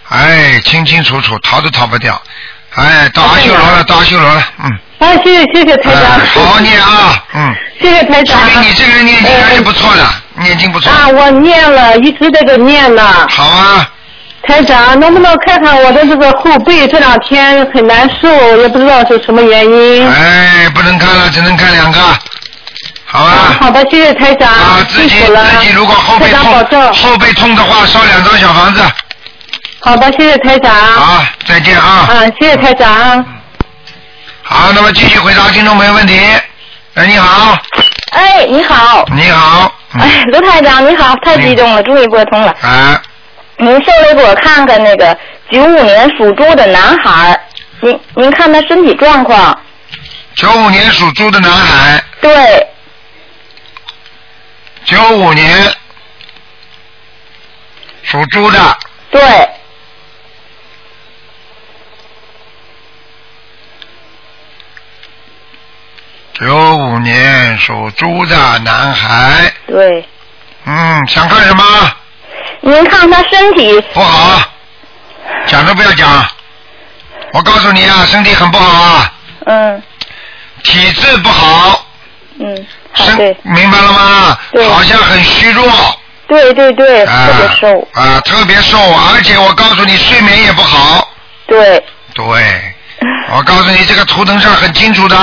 [0.09, 2.21] 哎，清清楚楚，逃都逃不掉。
[2.75, 4.79] 哎，到阿修罗了，到阿修罗了，嗯。
[4.99, 6.03] 哎，谢谢谢谢台长。
[6.03, 7.55] 哎好好念啊，嗯。
[7.81, 8.39] 谢谢台长。
[8.39, 10.91] 说明你这个人念经还是不错的，念经不错。
[10.93, 13.27] 啊，我念了，一直在这念呢。
[13.29, 13.91] 好啊，
[14.47, 18.29] 台长，能不能看看我的这个后背这两天很难受，
[18.59, 20.09] 也不知道是什么原因。
[20.09, 22.01] 哎，不能看了，只能看两个。
[23.05, 23.57] 好啊啊。
[23.61, 25.45] 好的，谢谢台长，啊，自己辛苦了。
[25.47, 27.11] 自己如果后背台长保痛，重。
[27.11, 28.83] 后背痛的话，烧两张小房子。
[29.81, 30.73] 好的，谢谢台长。
[30.75, 32.09] 好，再见啊。
[32.09, 33.25] 啊，谢谢台长。
[34.43, 36.19] 好，那么继续回答听众朋友问题。
[36.95, 37.59] 哎，你好，
[38.13, 39.73] 哎，你好，你好。
[39.95, 42.55] 嗯哎，卢台长你好，太激动了，终于拨通了。
[42.61, 43.01] 哎，
[43.59, 45.17] 您稍微给我看看那个
[45.51, 47.41] 九五年属猪的男孩儿，
[47.81, 49.59] 您您看他身体状况？
[50.35, 52.69] 九五年属猪的男孩，对，
[54.85, 55.75] 九五年
[58.03, 58.79] 属猪的，
[59.11, 59.49] 对，
[66.35, 70.07] 九五年属猪的男孩，对，
[70.67, 71.65] 嗯，想看什么？
[72.67, 74.43] 您看他身体不好，
[75.47, 76.27] 讲都不要讲。
[77.33, 79.13] 我告诉你啊，身体很不好啊，
[79.47, 79.83] 嗯
[80.65, 81.87] 体质不好，
[82.41, 84.37] 嗯，好身对明白了吗？
[84.51, 85.65] 对好像很虚弱，
[86.27, 88.79] 对对对，啊特别瘦，啊，特别瘦，
[89.15, 91.09] 而且我告诉你，睡眠也不好。
[91.47, 91.81] 对，
[92.15, 92.75] 对，
[93.33, 95.17] 我告诉你，这个图腾上很清楚的。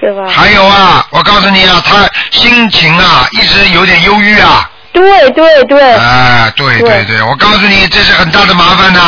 [0.00, 0.28] 是吧？
[0.28, 4.70] 还有啊，我告诉你啊，他心情啊一直有点忧郁啊。
[4.92, 9.00] 对对对，哎，对对对对，我告诉你，这是很大的麻烦的。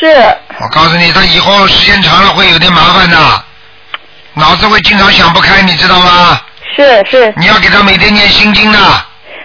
[0.00, 0.06] 是，
[0.58, 3.16] 我告诉你，他以后时间长了会有点麻烦的，
[4.34, 6.40] 脑子会经常想不开，你知道吗？
[6.76, 8.78] 是是，你要给他每天念心经的，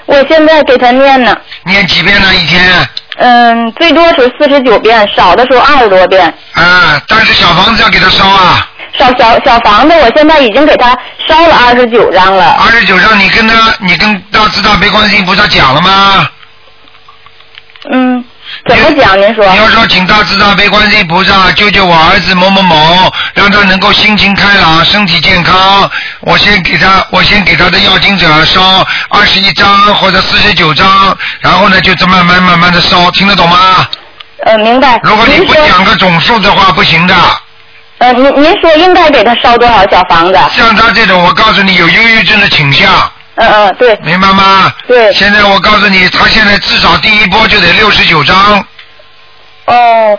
[0.05, 2.33] 我现在给他念呢，念几遍呢？
[2.33, 2.89] 一天？
[3.17, 6.33] 嗯，最多是四十九遍，少的时候二十多遍。
[6.53, 8.67] 啊，但是小房子要给他烧啊，
[8.99, 12.57] 小小小房子，我现在已经给他烧了二十九张了。
[12.59, 16.29] 二十九张，你跟他，你跟大慈大悲观世音菩萨讲了吗？
[17.91, 18.23] 嗯，
[18.67, 19.17] 怎么讲？
[19.17, 19.49] 您说？
[19.51, 25.89] 你要说请大慈大悲观世音菩萨救救我儿子某某某，让他能够心情开朗、身体健康。
[26.19, 33.87] 我先给他，我先给他的要经者烧二十一张或者四十九张，然后呢就这慢慢慢慢的烧，听得懂吗？
[34.45, 34.99] 呃，明白。
[35.03, 37.15] 如果你不，讲个总数的话，不行的。
[37.99, 40.39] 呃，您您说应该给他烧多少小房子？
[40.51, 42.89] 像他这种，我告诉你有忧郁症的倾向，
[43.35, 44.73] 嗯嗯，对明白吗？
[44.87, 45.13] 对。
[45.13, 48.35] 现在我告诉你，他现在至少第一波就得六十九张。
[49.65, 50.17] 哦，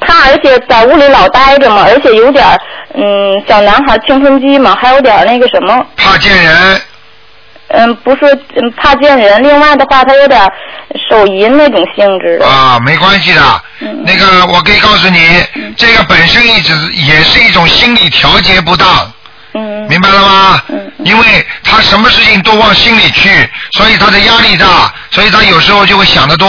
[0.00, 2.58] 他而且在屋里老待着嘛，而且有点儿
[2.94, 6.82] 嗯小男孩青春期嘛，还有点那个什么，怕见人，
[7.72, 9.42] 嗯，不是嗯怕见人。
[9.42, 10.40] 另外的话，他有点
[11.10, 12.46] 手淫那种性质的。
[12.46, 13.62] 啊，没关系的。
[13.80, 15.42] 嗯那个，我可以告诉你，
[15.76, 18.88] 这个本身一直也是一种心理调节不当，
[19.54, 20.62] 嗯明白了吗？
[20.68, 21.24] 嗯嗯因为
[21.64, 23.28] 他什么事情都往心里去，
[23.72, 26.48] 所以他的压力大，所以他有时候就会想得多，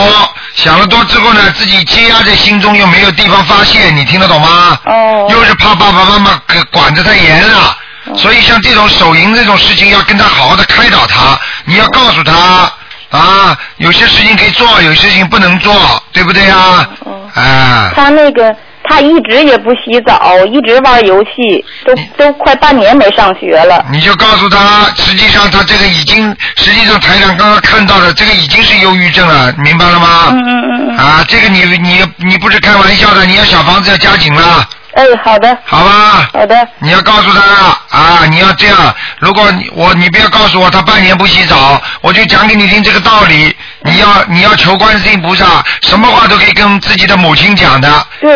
[0.53, 4.77] 想了多之后呢，自己积压在心中又没有地方发泄，你听得懂吗？
[4.85, 7.77] 哦又是怕爸爸妈妈给管得太严了。
[8.15, 12.71] 所以像这种手淫这种事情，要跟他好好的开导他，你要告诉他
[13.09, 15.73] 啊，有些事情可以做，有些事情不能做，
[16.11, 16.87] 对不对啊？
[17.05, 23.85] 哦啊，他那个他一直也不洗澡，一直玩游戏，都都快半年没上学了。
[23.91, 30.27] 你就告诉他，实际上他这个已经，实际上台长刚刚看到的，这个已经是忧郁症了，明白了吗？
[30.31, 30.97] 嗯嗯嗯嗯。
[30.97, 34.67] 啊，这个你你你不是开玩笑的，你要小房子要加紧了。
[34.93, 36.29] 哎，好的，好吧？
[36.33, 38.75] 好的，你要告诉他啊，你要这样。
[39.19, 43.55] 如果你我你不要告诉我他半年不洗澡，我就讲给你听这个道理。
[43.85, 47.89] 你要你要求观世音菩萨，什么话都可以跟自己的母亲讲的。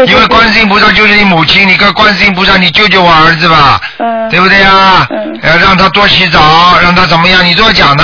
[0.08, 5.08] 因为观世音菩萨就是你母亲，你跟观世音菩萨，你救救我儿子吧，嗯，对不对呀？
[5.12, 8.04] 嗯要让他多洗澡，让他怎么样，你都要讲的，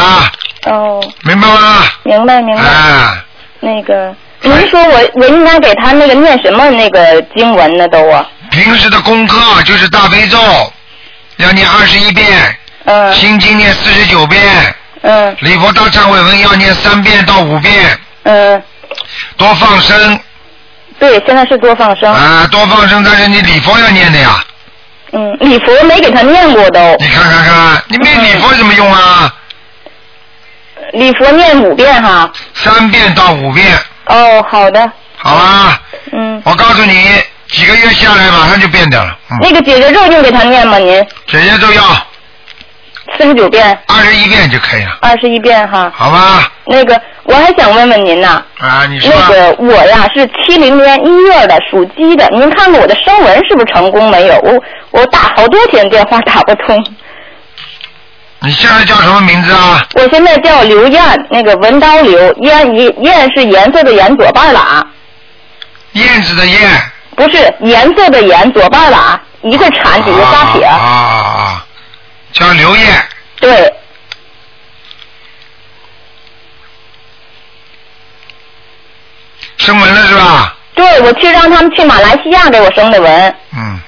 [0.68, 1.84] 哦，明白吗？
[2.04, 2.62] 明白明白。
[2.62, 3.18] 哎，
[3.60, 7.88] 那个，您说我我应该给他那个念什么那个经文呢？
[7.88, 8.26] 都啊？
[8.54, 10.38] 平时的功课就是大悲咒，
[11.38, 14.42] 要念二十一遍，嗯心经念四十九遍。
[15.02, 18.62] 嗯礼佛大忏悔文要念三遍到五遍，嗯，
[19.38, 20.20] 多放生
[21.00, 22.14] 对，现在是多放生。
[22.14, 24.44] 啊，多放生，但是你礼佛要念的呀。
[25.14, 29.34] 嗯，礼佛没给他念过都，你看看看，你没礼佛有什么用啊？
[30.94, 32.32] 礼佛念五遍哈。
[32.54, 35.82] 三遍到五遍，哦，好的，好吧？
[36.12, 37.22] 嗯，我告诉你，
[37.54, 39.16] 几个月下来马上就变掉了。
[39.30, 40.78] 嗯，那个姐姐咒用给他念吗？
[40.80, 40.88] 您
[41.28, 41.82] 姐姐都要
[43.18, 45.92] 四十九遍，二十一遍就可以了，二十一遍哈。
[45.96, 46.52] 好吧？
[46.66, 54.36] 那个，我还想问问您呢，啊，你说那个我呀是七零年一月的，属鸡的，您看看我的声纹是不是成功没有？
[54.40, 56.84] 我我打好多天电话打不通。
[58.40, 59.86] 你现在叫什么名字啊？
[59.94, 64.84] 我现在叫刘艳，那个文刀刘，艳艳艳是颜色的颜，左半拉，
[65.92, 66.60] 燕子的燕。
[67.16, 70.66] 不是颜色的颜，左半拉，一个铲底下仨撇。
[70.66, 71.66] 啊啊啊！
[72.34, 73.08] 叫刘艳，
[73.40, 73.74] 对，
[79.58, 80.56] 生纹了是吧？
[80.74, 83.80] 对，我去让他们去马来西亚给我生的纹，嗯，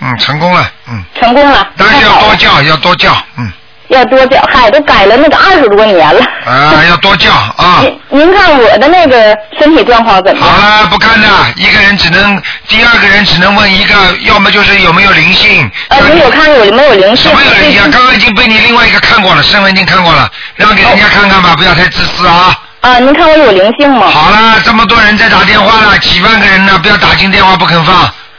[0.00, 1.68] 嗯，成功了，嗯，成功了。
[1.76, 3.52] 但是要多叫，要多叫，嗯，
[3.92, 6.20] 要多叫，嗨，都改了那个二十多年了。
[6.46, 7.80] 啊，要多叫啊。
[8.10, 10.82] 您您看我的那个身体状况怎么样好？
[10.82, 15.70] 了，不看了，一个人只能，第二个人只能问一个，要么就是有没有灵性。
[15.88, 17.30] 呃，像您有看有没有灵性？
[17.30, 17.88] 什么有灵性啊？
[17.92, 22.54] 刚刚已经被你另外一个看过了，身份已经看过了，让给人家看看吧，不要太自私啊。
[22.80, 24.08] 啊，您看我有灵性吗？
[24.08, 27.94] 好了，这么多人在打电话了，几万个人呢，不要打进电话不肯放。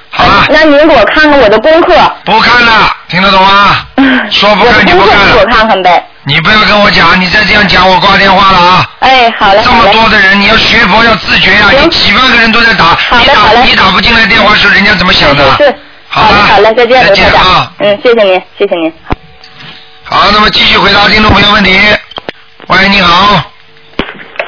[0.09, 1.93] 好了，那您给我看看我的功课。
[2.25, 3.77] 不看了，听得懂吗？
[4.31, 5.45] 说不我的看就不干了。
[5.45, 6.03] 看看呗。
[6.25, 8.89] 你不要跟我讲，你再这样讲，我挂电话了啊！
[8.99, 9.85] 哎，好嘞，这么。
[9.91, 11.69] 多的人，你要学佛要自觉啊！
[11.71, 15.43] 行你几万个人都在打，你打你打不进来电话时，人家怎么想的？
[15.57, 15.75] 是是是。
[16.07, 17.71] 好了，好嘞，再见，再见啊。！
[17.79, 18.93] 嗯，谢谢您，谢谢您。
[20.05, 21.77] 好，那么继续回答听众朋友问题。
[22.67, 23.43] 喂，你好。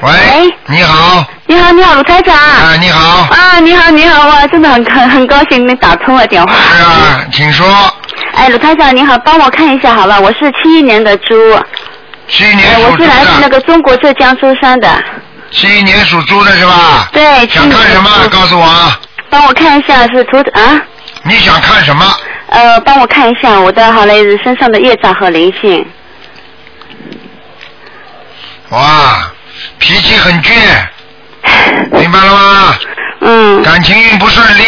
[0.02, 2.36] 喂，喂你好，你好，你好，卢台长。
[2.38, 6.54] 啊，你好，啊，你好，你好，哇，真的很很很高兴能打通了电话。
[6.54, 7.66] 是啊，请说。
[8.36, 10.20] 哎，鲁台长你好，帮我看一下好吧？
[10.20, 11.36] 我是七一年的猪，
[12.28, 15.04] 七一年哎，属猪我是来自那，个中国浙江舟山的。
[15.52, 17.08] 七一年属猪的是吧？
[17.14, 18.10] 对，想看什么？
[18.30, 19.00] 告诉我啊。
[19.30, 20.82] 帮我看一下是图啊，
[21.24, 22.06] 你想看什么？
[22.50, 25.86] 呃，帮我看一下我的好嘞身上的业障和灵性。
[28.70, 29.32] 哇，
[29.80, 30.54] 脾气很倔，
[31.98, 32.76] 明白了吗？
[33.22, 33.64] 嗯。
[33.64, 34.64] 感情运不顺利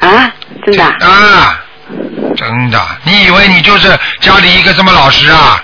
[0.00, 0.32] 啊，
[0.64, 1.60] 真的啊？
[2.44, 3.88] 啊，真的，你以为你就是
[4.20, 5.62] 家里一个这么老实啊？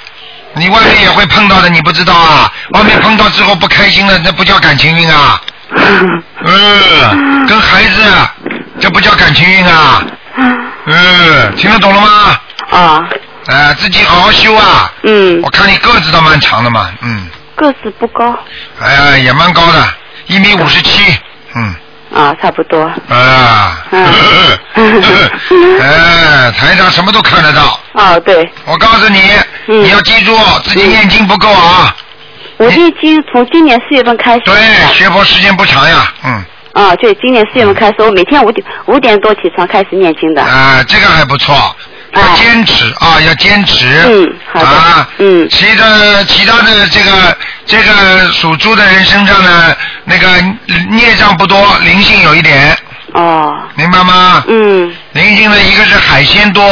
[0.54, 2.52] 你外面也会碰到的，你不知道啊？
[2.72, 5.40] 外面碰到之后不开心了，那不叫感情运啊？
[6.44, 8.02] 嗯，跟孩子，
[8.80, 10.02] 这不叫感情运啊？
[10.86, 12.40] 嗯，听得懂了吗？
[12.70, 13.08] 啊。
[13.46, 14.92] 呃，自己好好修啊。
[15.02, 15.40] 嗯。
[15.42, 18.38] 我看你个子倒蛮长的嘛，嗯，个子不高
[18.80, 19.88] 哎呀，也蛮高的，
[20.26, 21.16] 一米五十七，
[21.54, 21.74] 嗯，
[22.14, 22.82] 啊，差不多。
[23.08, 24.04] 啊，嗯
[25.80, 27.80] 哎，台上什么都看得到。
[27.92, 28.48] 哦，对。
[28.66, 29.20] 我告诉你，
[29.68, 31.94] 嗯你要记住自己念经不够啊。
[32.58, 34.42] 我已经从今年四月份开始。
[34.44, 34.54] 对，
[34.94, 36.44] 学佛时间不长呀，嗯，
[36.74, 40.42] 啊，对，今年四月份开始，我每天五点五点多起床开始念经的。
[40.42, 41.54] 啊，这个还不错，
[42.14, 43.86] 要坚持啊，要坚持。
[44.06, 45.48] 嗯好的啊，嗯。
[45.48, 50.28] 其他其他的这个这个属猪的人身上呢，那个
[50.90, 52.76] 孽障不多，灵性有一点，
[53.12, 53.56] 哦。
[53.74, 54.44] 明白吗？
[54.48, 54.94] 嗯。
[55.12, 56.62] 灵性呢一个是海鲜多，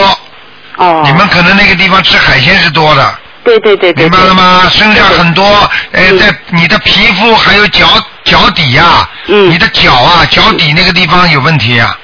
[0.77, 1.03] 哦。
[1.05, 3.19] 你们可能那个地方吃海鲜是多的。
[3.43, 4.05] 对对对对。
[4.05, 4.69] 明白了吗？
[4.71, 5.45] 身上很多，
[5.93, 7.87] 呃，嗯在你的皮肤还有脚
[8.25, 11.97] 脚底呀、嗯你的脚啊，脚底那个地方有问题啊、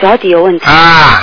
[0.00, 0.64] 脚底有问题。
[0.64, 1.22] 啊，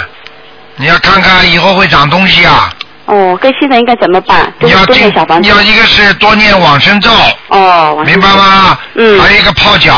[0.75, 2.71] 你要看看以后会长东西啊。
[3.07, 4.53] 哦，跟现在应该怎么办？
[4.59, 5.49] 就你要是多念小房子。
[5.49, 7.09] 要一个是多念往生咒，
[7.47, 8.77] 哦，往明白吗？
[8.95, 9.93] 嗯还有一个泡脚，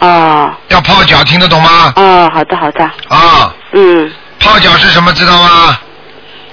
[0.00, 1.92] 哦要泡脚，听得懂吗？
[1.96, 2.84] 哦，好的好的。
[3.08, 4.12] 啊，嗯。
[4.40, 5.78] 泡脚是什么知道吗？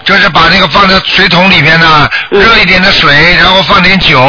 [0.06, 4.20] 就是把那个放在水桶里边呢，嗯热一点的水，然后放点酒，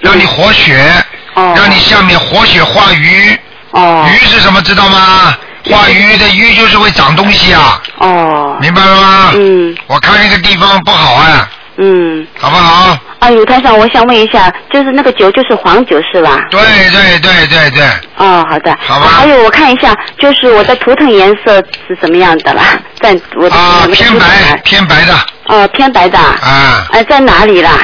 [0.00, 0.92] 让你活血，
[1.34, 3.38] 哦让你下面活血化瘀。
[3.70, 4.08] 哦。
[4.10, 5.36] 鱼是什么知道吗？
[5.70, 9.30] 化瘀的瘀就是会长东西啊，哦，明白了吗？
[9.34, 11.48] 嗯我看那个地方不好啊，
[11.78, 12.26] 嗯。
[12.38, 12.96] 好不好？
[13.18, 16.38] 啊，有台长，我想问一下，就是那个酒就是黄酒是吧？
[16.50, 16.60] 对
[16.90, 17.84] 对对对对，
[18.16, 18.76] 哦，好的。
[18.86, 21.56] 好吧啊还有我看一下，就是我的图腾颜色
[21.88, 22.62] 是什么样的啦？
[23.00, 25.14] 在我的啊偏白偏白的
[25.46, 26.18] 哦，偏白的。
[26.18, 27.70] 啊，呃，在哪里啦？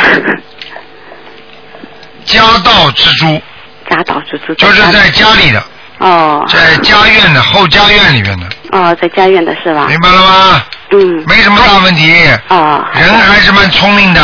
[2.24, 3.40] 家道之珠
[3.90, 4.54] 家道之珠。
[4.54, 5.62] 就是在家里的，
[6.02, 9.86] 哦在家院的后家院里面的，哦，在家院的是吧？
[9.88, 10.62] 明白了吗？
[10.90, 11.24] 嗯。
[11.26, 12.12] 没什么大问题。
[12.48, 12.84] 哦。
[12.94, 14.20] 人还是蛮聪明的，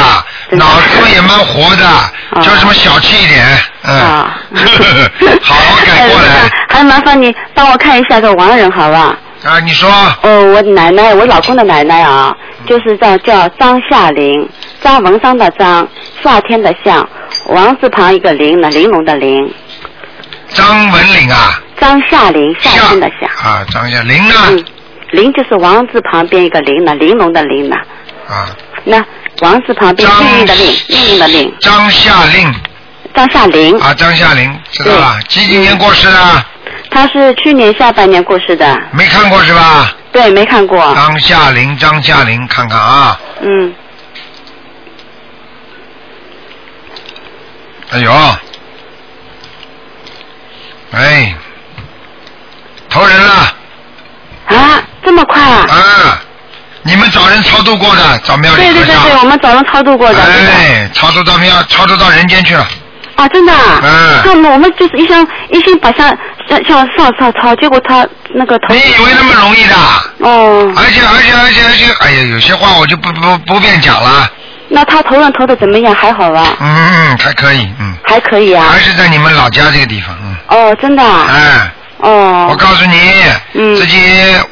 [0.51, 1.87] 的脑子也蛮活的，
[2.43, 3.47] 就什么小气一点，
[3.83, 4.39] 嗯，啊
[5.43, 9.17] 好好改过来哎 还麻烦你帮我看一下个亡人好吧？
[9.45, 9.61] 啊！
[9.61, 9.89] 你说
[10.23, 12.35] 哦，我奶奶，我老公的奶奶啊，
[12.67, 14.49] 就是叫叫张夏玲，
[14.83, 15.87] 张文章的张，
[16.25, 17.07] 夏天的夏，
[17.47, 19.49] 王字旁一个玲呢，玲珑的玲，
[20.49, 24.35] 张文玲啊，张夏玲，夏天的夏，啊，张夏玲呢？
[24.51, 24.65] 嗯，
[25.13, 27.77] 玲就是王字旁边一个玲呢，玲珑的玲呢，
[28.29, 28.55] 啊，
[28.85, 29.05] 那
[29.41, 32.55] 王字旁边张命运的令，命运的令，张夏令
[33.15, 36.45] 张夏玲，啊，张夏玲知道了，几几年过世的？
[36.91, 39.95] 他是去年下半年过世的，没看过是吧？
[40.11, 43.75] 对，没看过，张夏玲，张夏玲，看看啊，嗯，
[47.91, 48.13] 哎呦，
[50.93, 51.35] 哎，
[52.99, 53.55] 投人了
[54.47, 55.67] 啊，这么快啊？
[55.71, 56.21] 啊！
[56.83, 60.21] 你们找人超度过的，找庙里对对对对，我们找人超度过的。
[60.21, 62.67] 哎，超度到庙，超度到人间去了。
[63.15, 63.81] 啊，真的、啊？
[63.85, 66.09] 嗯那么我们就是一心一心把像
[66.49, 68.75] 像像上上抄，结果他那个头。
[68.75, 69.75] 你以为那么容易的？
[70.21, 70.73] 哦。
[70.77, 74.29] 而且而且而且而且，哎呀，有些话我就不不不便讲了。
[74.71, 75.95] 那他头上投的怎么样？
[75.95, 76.57] 还好吧？
[76.61, 77.95] 嗯，还可以，嗯。
[78.05, 78.67] 还可以啊。
[78.71, 80.37] 还是在你们老家这个地方，嗯。
[80.49, 81.27] 哦，真的、啊。
[81.31, 81.73] 哎。
[81.99, 82.49] 哦。
[82.51, 82.97] 我告诉你，
[83.55, 83.99] 嗯自己，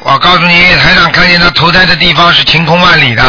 [0.03, 3.23] 我告诉你，台长看见他投胎的地方是晴空万里的，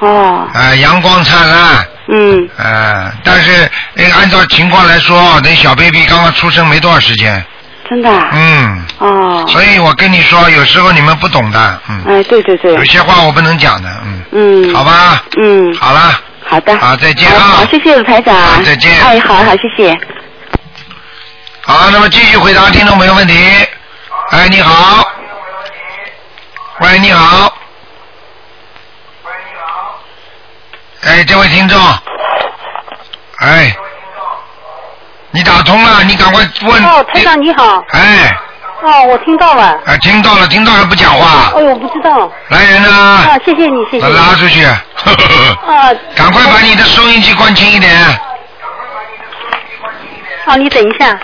[0.00, 0.48] 哦。
[0.54, 2.48] 呃，阳光灿烂，嗯。
[2.56, 7.44] 呃，但是呃按照情况来说，等小 baby 刚刚出生没多少时间，
[7.88, 8.28] 真的、啊。
[8.32, 9.44] 嗯，哦。
[9.48, 12.74] 所以我跟你说，有时候你们不懂的，嗯，哎，对对对。
[12.74, 14.74] 有些话我不能讲的，嗯，嗯。
[14.74, 15.74] 好吧，嗯。
[15.74, 16.00] 好了，
[16.44, 16.76] 好的。
[16.78, 18.34] 好，再见，啊好，，谢谢卢台长。
[18.64, 19.98] 再见哎，好好，谢谢。
[21.68, 23.34] 好，那么继续回答听众朋友问题。
[24.30, 25.06] 哎，你好。
[26.80, 27.54] 喂，你好。
[31.02, 31.78] 哎，这位听众。
[33.40, 33.76] 哎。
[35.30, 36.84] 你打通了，你赶快问。
[36.86, 37.84] 哦，台长你好。
[37.90, 38.34] 哎，
[38.80, 39.78] 哦，我听到了。
[39.84, 42.32] 哎，听到了，听到了不讲话，哎呦，不知道。
[42.48, 43.26] 来人啊！
[43.28, 44.08] 啊，谢谢你，谢谢。
[44.08, 44.64] 拉出去。
[44.64, 45.92] 啊。
[46.16, 47.94] 赶快把你的收音机关轻一点。
[50.46, 51.20] 啊，你等一下。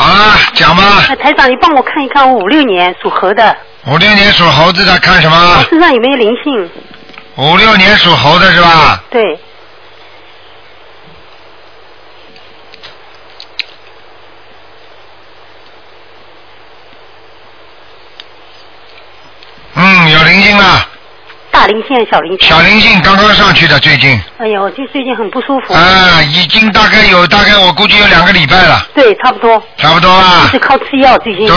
[0.00, 1.04] 好了，讲吧。
[1.10, 3.54] 哎台长，你帮我看一看，我五六年属猴的，
[3.86, 5.62] 五六年属猴子的看什么我？
[5.68, 6.70] 身上有没有灵性？
[7.36, 9.04] 五六年属猴的是吧？
[9.10, 9.38] 对。
[19.74, 20.88] 嗯，有灵性了，
[21.50, 22.48] 大灵性，小灵性。
[22.48, 25.74] 小灵性刚刚上去的，最近哎呀，我就最近很不舒服。
[25.74, 29.62] 啊，已经大概有大概我估计有两个礼拜了，对，差不多。
[29.76, 30.58] 差不多啊一直。
[30.58, 31.46] 靠吃药，最近。
[31.46, 31.56] 对，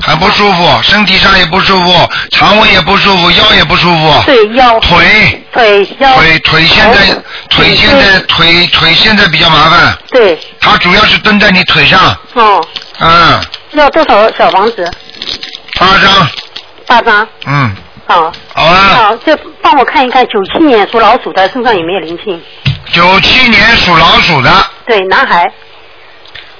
[0.00, 4.22] 很不舒服，身体上也不舒服，肠胃也不舒服，腰也不舒服。
[4.26, 4.78] 对腰。
[4.80, 5.44] 腿。
[5.52, 6.14] 腿腰。
[6.16, 6.98] 腿腿现在
[7.48, 10.38] 腿现在腿腿现在比较麻烦，对。
[10.60, 12.66] 它主要是蹲在你腿上，哦，
[12.98, 13.40] 嗯，
[13.72, 14.90] 要多少小房子？
[15.78, 16.28] 八张，
[16.86, 17.28] 八张。
[17.46, 17.74] 嗯，
[18.06, 18.32] 好。
[18.54, 18.94] 好啊。
[18.94, 22.42] 好，这帮我看一看，九七年属老鼠的身上有没有灵性？
[22.92, 24.50] 九七年属老鼠的，
[24.86, 25.50] 对，男孩。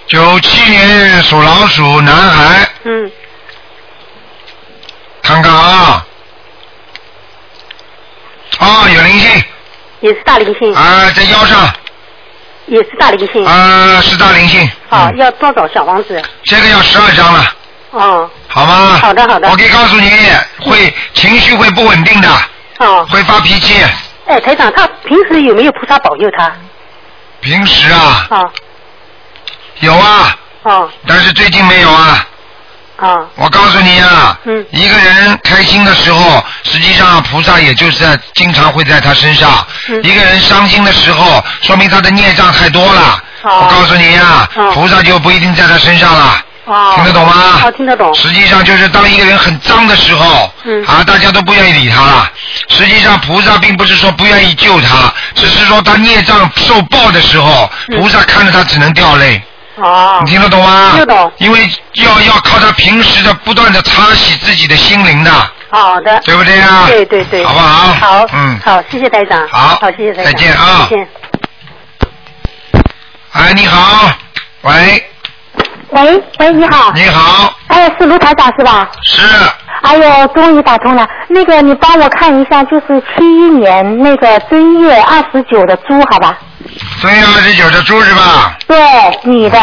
[0.07, 3.11] 九七年属老鼠男孩，嗯。
[5.23, 6.07] 看看啊，
[8.59, 9.45] 啊，有灵性
[10.01, 10.75] 也是大灵性。
[10.75, 11.73] 啊，在腰上
[12.67, 13.45] 也是大灵性。
[13.47, 16.23] 啊，是大灵性，好，要多少小房子？
[16.43, 17.54] 这个要十二张了，
[17.95, 18.99] 哦，好吗？
[19.01, 20.11] 好的好的我可以告诉你，
[20.61, 22.29] 会情绪会不稳定的，
[22.79, 23.07] 哦。
[23.09, 23.83] 会发脾气。
[24.27, 26.51] 哎，台长，他平时有没有菩萨保佑他？
[27.41, 28.51] 平时啊，哦
[29.81, 32.27] 有啊，哦但是最近没有啊。
[32.99, 33.29] 哦。
[33.37, 39.65] 我告诉你啊，嗯一个人开心的时候，实际上菩萨也就是在经常会在他身上。
[39.89, 43.23] 嗯一个人伤心的时候，说明他的孽障太多了。
[43.43, 46.41] 哦我告诉你啊，哦菩萨就不一定在他身上了。
[46.65, 46.93] 哦。
[46.97, 47.61] 听得懂吗？
[47.65, 48.13] 哦，听得懂。
[48.15, 52.31] 实际上就是当一个人很脏的时候，嗯啊，大家都不愿意理他了。
[52.69, 59.43] 实际上菩萨并不是说不愿意救他，只是说他孽障受报的时候，嗯菩萨看着他只能掉泪。
[59.77, 60.21] 哦。
[60.25, 60.91] 你听得懂吗？
[60.93, 61.33] 听得懂。
[61.39, 65.31] 因为要要靠他平时的不断的擦洗自己的心灵的。
[65.71, 66.21] 好的。
[66.25, 67.45] 对不对呀对对对。
[67.45, 68.27] 好不好好。
[68.33, 69.47] 嗯好，谢谢台长。
[69.49, 70.33] 好好，谢谢台长。
[70.33, 71.09] 再见啊再见。
[73.33, 74.13] 哎，你好，
[74.63, 75.05] 喂，
[75.95, 76.93] 喂喂，你好。
[76.93, 77.57] 你好。
[77.69, 78.91] 哎，是卢台长是吧？
[79.05, 79.23] 是。
[79.83, 81.09] 哎呦，终于打通了。
[81.29, 86.37] 那个，你帮我看一下，就是七一年那个正月二十九的猪，好吧？
[87.01, 88.57] 正月二十九的猪是吧？
[88.67, 88.77] 对，
[89.23, 89.59] 女的。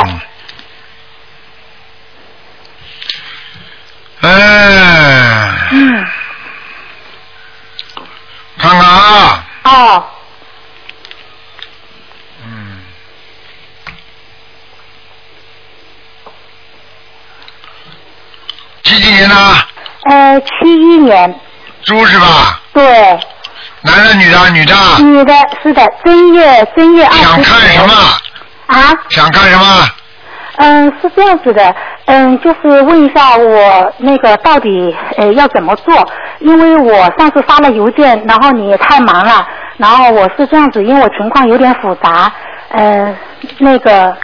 [4.22, 5.54] 嗯。
[5.72, 6.08] 嗯。
[8.58, 10.04] 看看啊，哦，
[12.46, 12.78] 嗯。
[18.92, 19.36] 几几年的？
[20.10, 21.34] 呃，七一年。
[21.84, 22.60] 猪是吧？
[22.74, 22.84] 对。
[23.84, 24.50] 男的女的？
[24.52, 24.74] 女的。
[25.00, 25.34] 女的，
[25.64, 27.24] 是的，正月正月二十。
[27.24, 27.94] 想看什么？
[28.68, 28.94] 啊？
[29.10, 29.66] 想看什么？
[30.58, 31.76] 嗯，是这样子的，
[32.06, 35.96] 嗯，就是问一下我那个到底呃要怎么做？
[36.40, 42.32] 因为我上次发了邮件，然后你也太忙了，然后我是这样子，因为我情况有点复杂，
[42.70, 43.16] 呃，
[43.58, 44.16] 那个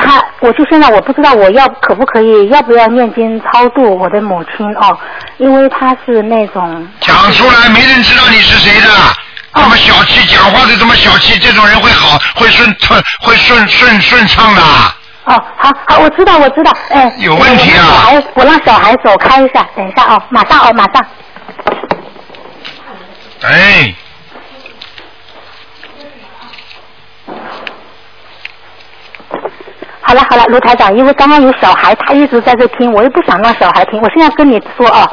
[0.00, 4.98] 他，我就现在我不知道我要可不可以，要不要念经超度我的母亲哦，
[5.38, 8.88] 因为他是那种讲出来，没人知道你是谁的。
[9.54, 14.62] 这么小气，讲话就这么小气，这种人会好，会顺顺，会顺顺顺畅的。
[15.24, 21.04] 哦，好好，我知道，我知道，哎，有问题啊我小孩，我让小孩走开一下，等一下哦，马上哦，马上。
[23.42, 23.92] 哎，
[30.08, 35.06] 好了好了，卢台长，因为刚刚有小孩，他一直在这听，我又不想让小孩听，我现在跟你说哦，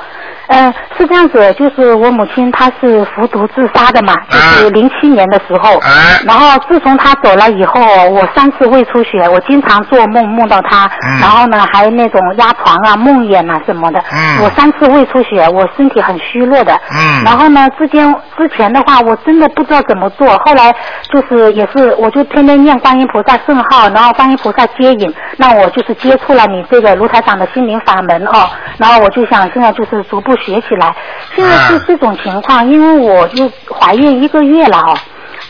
[0.48, 5.80] 呃，是这样子，就是我母亲她是服毒自杀的嘛，就是零七年的时候，
[6.26, 10.90] 然后自从她走了以后，我三次胃出血，我经常做梦梦到她，
[11.22, 14.00] 然后呢还那种压床啊、梦魇啊什么的，
[14.44, 16.80] 我三次胃出血，我身体很虚弱的，
[17.24, 20.74] 然后呢之间之前的话，我真的不知道怎么做，后来
[21.12, 30.96] 就是也是，我就天天念观音菩萨圣号，然后观音菩萨接引，那我就是接触了你这个卢台长的心灵法门哦，然后我就想现在就是逐步学起来。
[31.36, 34.98] 现在是这种情况，因为我又怀孕一个月了哦，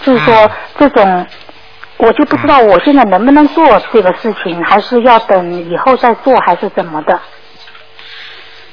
[0.04, 1.28] 就是说这种。
[1.98, 7.18] 我就不知道我现在能不能做这个事情，还是要等以后再做，还是怎么的？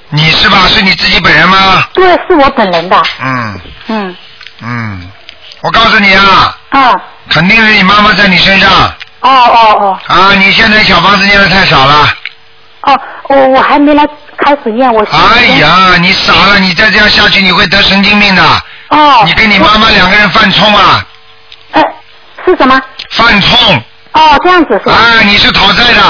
[0.09, 0.57] 你是吧？
[0.67, 1.85] 是你自己本人吗？
[1.95, 3.01] 对，是我本人的。
[3.23, 4.17] 嗯嗯。
[4.61, 5.13] 嗯，
[5.63, 6.93] 我告诉你啊，啊。
[7.31, 8.69] 肯定是你妈妈在你身上
[9.21, 9.99] 哦哦哦。
[10.09, 10.35] 啊！
[10.35, 12.09] 你现在小房子念的太少了。
[12.83, 14.05] 哦，我我还没来
[14.45, 15.05] 开始念，我。
[15.11, 16.59] 哎呀，你傻了！
[16.59, 18.43] 你再这样下去，你会得神经病的。
[18.89, 19.23] 哦。
[19.25, 21.05] 你跟你妈妈两个人犯冲啊！
[21.73, 21.83] 呃，
[22.45, 22.81] 是什么？
[23.11, 23.83] 犯冲。
[24.13, 24.93] 哦，这样子是吧？
[24.93, 26.03] 啊，你是讨债的。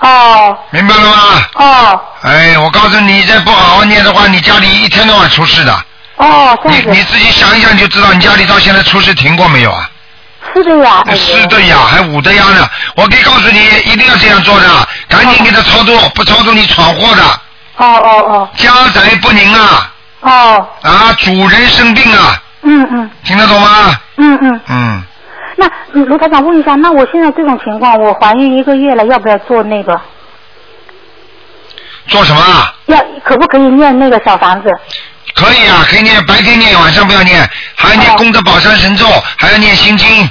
[0.00, 0.58] 哦。
[0.70, 1.44] 明白了吗？
[1.54, 2.00] 哦。
[2.22, 5.72] 哎，我告诉你，你再不好好念的话，你家里一天到晚出事的。
[6.16, 6.90] 哦，这样子。
[6.90, 9.88] 你你自己想一想就知道，你家里到现在出事停过没有啊？
[10.54, 11.04] 是的呀。
[11.06, 12.68] 哎是的呀，还五的呀呢。
[12.96, 17.22] 我可以告诉你，一定要这样做的，赶紧给他操作，不操作你闯祸的。
[17.78, 18.48] 哦哦哦。
[18.56, 19.92] 家宅不宁啊！
[20.20, 20.68] 哦。
[20.82, 22.42] 啊，主人生病啊！
[22.62, 23.10] 嗯嗯。
[23.24, 24.00] 听得懂吗？
[24.16, 24.60] 嗯嗯。
[24.68, 25.02] 嗯，
[25.56, 29.98] 那嗯卢台长问一下，那我现在这种情况，我怀孕一个月了，要不要做那个？
[32.08, 32.74] 做什么啊？
[32.86, 34.68] 要可不可以念那个小房子？
[35.34, 39.06] 可以啊，可以念，白天念，晚上不要念，还要念功德宝山神咒，
[39.36, 40.24] 还要念心经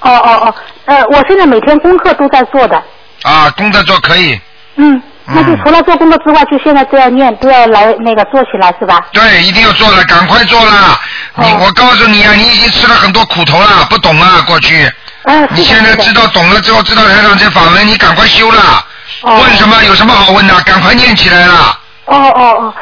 [0.00, 0.54] 哦哦哦，
[0.86, 2.82] 呃，我现在每天功课都在做的。
[3.22, 4.40] 啊，功德做可以。
[4.76, 5.00] 嗯，
[5.30, 8.98] 那就除了做功课之外，就现在都要念，都要来那个做起来是吧？
[9.12, 10.98] 对，一定要做了，赶快做了。
[11.34, 14.90] 你，我告诉你啊，你已经吃了很多苦头了，不懂啊，过去。
[15.24, 15.46] 嗯。
[15.50, 18.84] 你现在知道懂了之后，知道台上这法门，你赶快修了。
[19.22, 19.76] 哦问什么？
[19.84, 20.54] 有什么好问的？
[20.62, 21.78] 赶快念起来了。
[22.06, 22.74] 哦哦哦，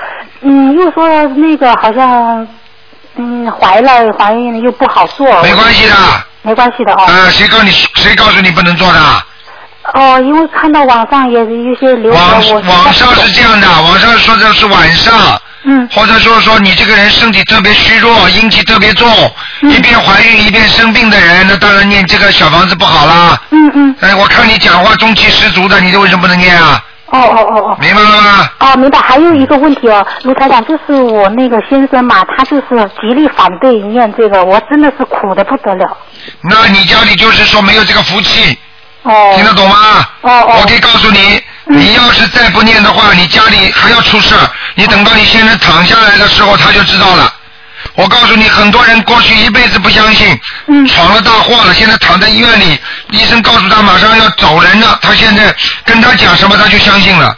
[0.42, 2.46] 嗯，又说那个好像，
[3.16, 5.26] 嗯，怀了怀孕了又不好做。
[5.42, 5.94] 没关系的。
[6.42, 7.02] 没关系的哦。
[7.06, 7.70] 啊，谁告你？
[7.70, 9.00] 谁告诉你不能做的？
[9.94, 19.08] 哦，因为看到网上也有一些流传，我网上是这样的，网上说的是晚上，嗯，或者说说你这个人身体特别虚弱，阴气特别重，
[19.62, 23.40] 嗯一边怀孕一边生病的人，那当然念这个小房子不好啦。
[23.50, 23.96] 嗯嗯。
[24.00, 26.82] 哎，我看你讲话中气十足的，你这为什么不能念啊？
[27.08, 27.78] 哦哦哦哦。
[27.80, 28.48] 明白了吗？
[28.58, 28.98] 哦，明白。
[28.98, 35.96] 还有一个问题哦，卢台长，就是我那个先生嘛，他就是极力反对念这个，我真的是苦的不得了。
[36.42, 38.58] 那你家里就是说没有这个福气，
[39.06, 39.32] 哦。
[39.36, 39.76] 听得懂吗？
[40.22, 40.58] 哦哦。
[40.60, 44.50] 我可以告诉你，你要是再不念的话，你家里还要出事儿。
[44.74, 47.32] 你等到你先生躺下来的时候，他就知道了。
[47.94, 50.38] 我告诉你，很多人过去一辈子不相信，
[50.88, 52.78] 闯了大祸了，现在躺在医院里，
[53.10, 55.54] 医生告诉他马上要走人了，他现在
[55.84, 57.36] 跟他讲什么，他就相信了。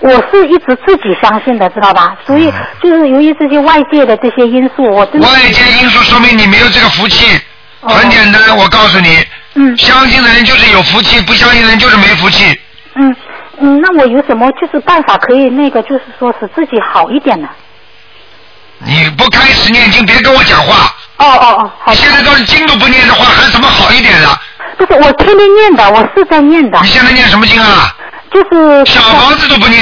[0.00, 2.16] 我是一直自己相信的，知道吧？
[2.26, 2.52] 所以
[2.82, 7.38] 就是由于这些外界的这些因素，我真的外界因素说明你没有这个福气。
[7.82, 9.22] 很简单，我告诉你，
[9.54, 12.58] 嗯，相信的人就是有福气，不相信的人就是没福气。
[12.96, 13.16] 嗯
[13.58, 17.48] 嗯，那我有什么就是办法可以那个就是说使自己好一点呢？
[18.78, 20.92] 你不开始念经，别跟我讲话。
[21.18, 21.94] 哦哦哦，好。
[21.94, 24.36] 现在都是经都不念的话，还怎么好一点了？
[24.76, 26.78] 不是，我天天念的，我是在念的。
[26.82, 27.94] 你现在念什么经啊？
[28.32, 29.80] 就是小房子都不念。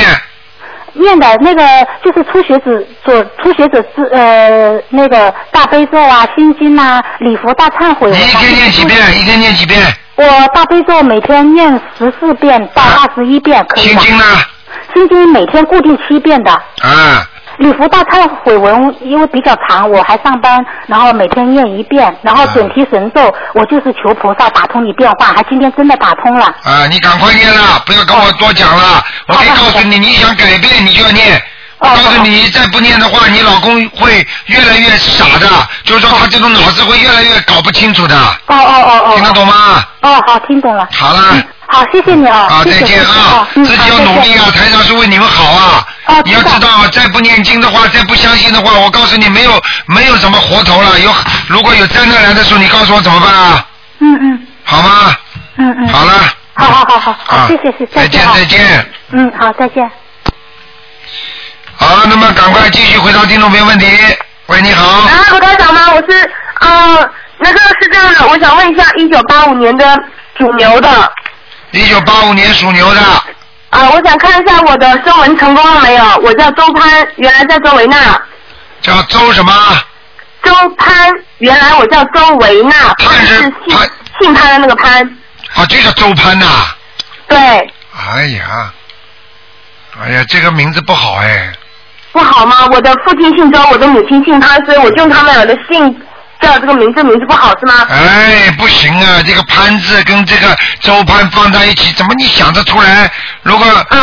[0.94, 1.62] 念的那个
[2.04, 8.10] 就是初学者所初学者是呃那个大悲咒啊、心经啊、礼佛大忏悔。
[8.10, 8.98] 你一天念几遍？
[9.20, 9.80] 一天念几遍？
[10.16, 10.24] 我
[10.54, 14.24] 大悲咒每天念十四遍到二十一遍，可以心经呢？
[14.94, 16.52] 心经每天固定七遍的。
[16.52, 17.26] 啊。
[17.58, 26.46] 礼佛大忏悔文因为比较长，我还上班，然后每天念一遍，然后准提神咒，我就是求菩萨打通你电话，还今天真的打通了。
[26.64, 29.02] 啊，你赶快念了，不要跟我多讲了。
[29.28, 31.42] 我可以告诉你，你想改变，你就要念。
[31.78, 35.48] 我告诉你，再不念的话，你老公会越来越傻的，
[35.84, 38.16] 就是说他这种脑子会越来越搞不清楚的。
[38.16, 39.12] 哦哦哦哦。
[39.16, 39.84] 听得懂吗？
[40.02, 40.88] 哦，好，听懂了。
[40.92, 41.42] 好了。
[41.66, 42.46] 好，谢谢你啊。
[42.50, 43.48] 啊，再见啊！
[43.54, 45.84] 自己要努力啊，台上是为你们好啊。
[46.04, 46.20] 啊。
[46.24, 50.98] 你要知道，再不念经的话，再不相信的话，我告诉你，没有没有什么活头了。
[51.00, 51.14] 有
[51.46, 53.66] 如果有灾难来的时候，你告诉我怎么办啊？
[54.00, 54.46] 嗯嗯。
[54.64, 55.16] 好吗？
[55.56, 55.88] 嗯嗯。
[55.88, 56.12] 好了。
[56.54, 58.92] 好好好好，好，谢谢谢谢，再见再见。
[59.12, 59.90] 嗯，好，再见。
[61.74, 63.86] 好，那么赶快继续回答听众朋友问题。
[64.46, 64.86] 喂，你好。
[64.86, 65.92] 啊，罗台长吗？
[65.94, 66.30] 我是
[66.60, 69.98] 呃，那个是这样的，我想问一下，一九八五年的
[70.38, 71.12] 属牛的。
[71.70, 73.00] 一九八五年属牛的。
[73.72, 76.04] 啊，我想看一下我的声纹成功了没有？
[76.22, 78.20] 我叫周潘，原来在周维娜。
[78.82, 79.52] 叫周什么？
[80.42, 82.92] 周潘，原来我叫周维娜。
[82.98, 83.78] 潘是姓
[84.20, 85.02] 姓潘的那个潘。
[85.54, 86.46] 啊，就叫周潘呐。
[87.28, 87.38] 对。
[87.38, 88.70] 哎呀，
[90.02, 91.50] 哎呀，这个名字不好哎。
[92.12, 92.68] 不好吗？
[92.72, 95.98] 我的父亲姓周，我的母亲姓潘，所以我就用他们俩的姓
[96.42, 97.86] 叫这个名字，名字不好是吗？
[97.88, 99.22] 哎，不行啊！
[99.26, 103.10] 这个潘字跟这个周潘放在一起，怎么你想得出来？
[103.42, 103.96] 如果啊，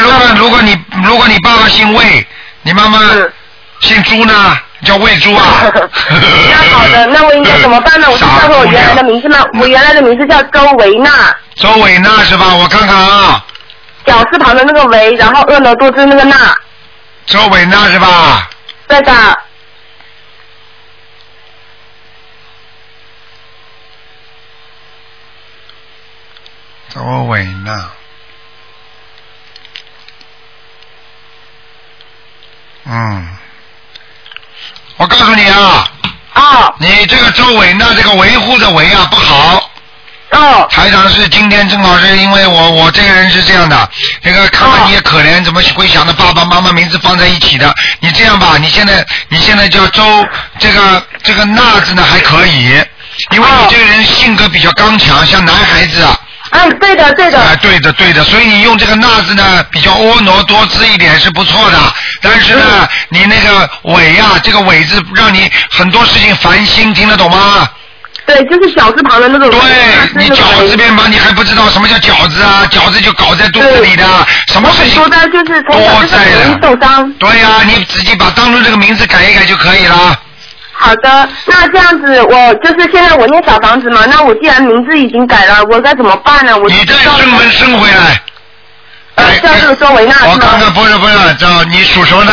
[0.00, 2.26] 如果如果你如果你爸爸姓魏，
[2.62, 2.98] 你妈妈
[3.80, 4.58] 姓朱呢？
[4.84, 5.44] 叫魏朱啊？
[6.10, 8.06] 那好的， 那我应该怎么办呢？
[8.10, 9.38] 我就叫回我原来的名字吗？
[9.58, 11.10] 我原来的名字叫周维娜。
[11.56, 12.54] 周维娜是吧？
[12.54, 13.42] 我看看啊。
[14.04, 16.36] 绞丝旁的那个维，然后婀娜多姿那个娜。
[17.24, 18.46] 周维娜是吧？
[18.86, 19.12] 对的。
[26.94, 27.90] 周伟娜。
[32.84, 33.36] 嗯，
[34.98, 35.88] 我告诉你啊。
[36.34, 36.74] 啊。
[36.78, 39.70] 你这个周伟娜这个维护的维啊不好。
[40.30, 40.68] 哦。
[40.70, 43.90] 台长是今天正好是因为我我这个人是这样的，
[44.22, 47.74] 那个看到你也可怜，怎么会想到爸爸妈妈名字放在一起的？
[47.98, 50.24] 你这样吧，你现在你现在叫周
[50.60, 52.66] 这个这个娜字呢还可以，
[53.32, 56.16] 因为你这个人性格比较刚强，像男孩子啊。
[56.56, 57.38] 嗯，对的，对的。
[57.38, 61.78] 哎，对的，对的，所以你用这个娜字呢比较婀娜多姿一点是不错的，
[62.22, 67.68] 但是呢，你那个伟呀，这个伟字让你很多事情烦心，听得懂吗？
[68.26, 69.50] 对，就是小字旁的那种。
[69.50, 69.60] 对，
[70.14, 72.62] 你饺子边旁你还不知道什么叫饺子啊？
[72.70, 74.04] 饺子就搞在肚子里的，
[74.46, 77.12] 什么事情多在就是从小就是容易受伤。
[77.14, 80.18] 对呀、你自己把当中这个名字改一改就可以了。
[80.76, 86.56] 好的，那这样子，我就是现在我念小房子嘛，那我既然名字已经改了，我该怎么办呢？
[86.58, 88.20] 我你再升门升回来。
[89.14, 90.30] 呃，叫这个周维娜是吗？
[90.34, 92.32] 我看看，不是不是，叫你属什么的？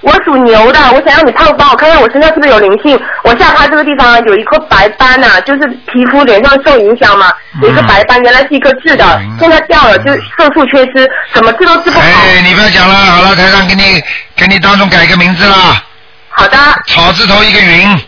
[0.00, 2.98] 我属牛的，我想让你帮帮我看看我身上是不是有灵性。
[3.22, 7.30] 我下巴这个地方有一颗白斑呐、就是皮肤脸上受影响嘛，
[7.60, 12.06] 有一个白斑，原来是一颗痣的，现在掉了，就色素缺失，什么治都治不好。
[12.06, 14.02] 哎，你不要讲了，好了，台上给你
[14.34, 15.84] 给你当中改个名字啦。
[16.30, 16.56] 好的。
[16.86, 17.98] 草字头一个云。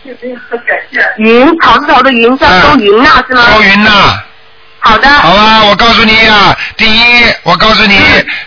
[1.17, 3.41] 云，草字头的云叫周云娜是吗？
[3.53, 4.23] 周云娜。
[4.83, 5.07] 好的。
[5.09, 7.01] 好吧，我告诉你啊，第一，
[7.43, 7.97] 我告诉你，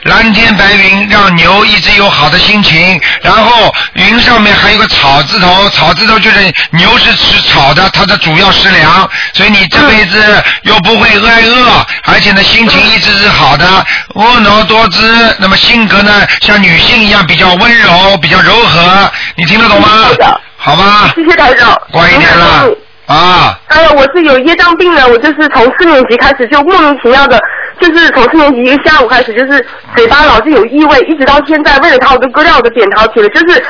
[0.02, 13.66] 蓝天白云让牛一直有好的心情，然后云上面还有个草字头，草字头就是牛是吃草的，它的主要食粮，所以你这辈子又不会挨饿，而且呢心情一直是好的，
[14.14, 19.88] 婀娜多姿，那么性格呢像女性一样比较温柔，比较柔和，你听得懂吗？
[20.58, 21.12] 好吧。
[21.14, 21.74] 谢谢台长。
[21.92, 22.68] 乖一点了
[23.06, 23.58] 啊。
[23.68, 27.40] 哎呀，我是有业障病的，我就是从四年级开始就莫名其妙的
[27.80, 33.64] 就是从四年级一个下午开始，就是嘴巴老是有异味，一直到现在，为了他我都割掉我的扁桃体了，就是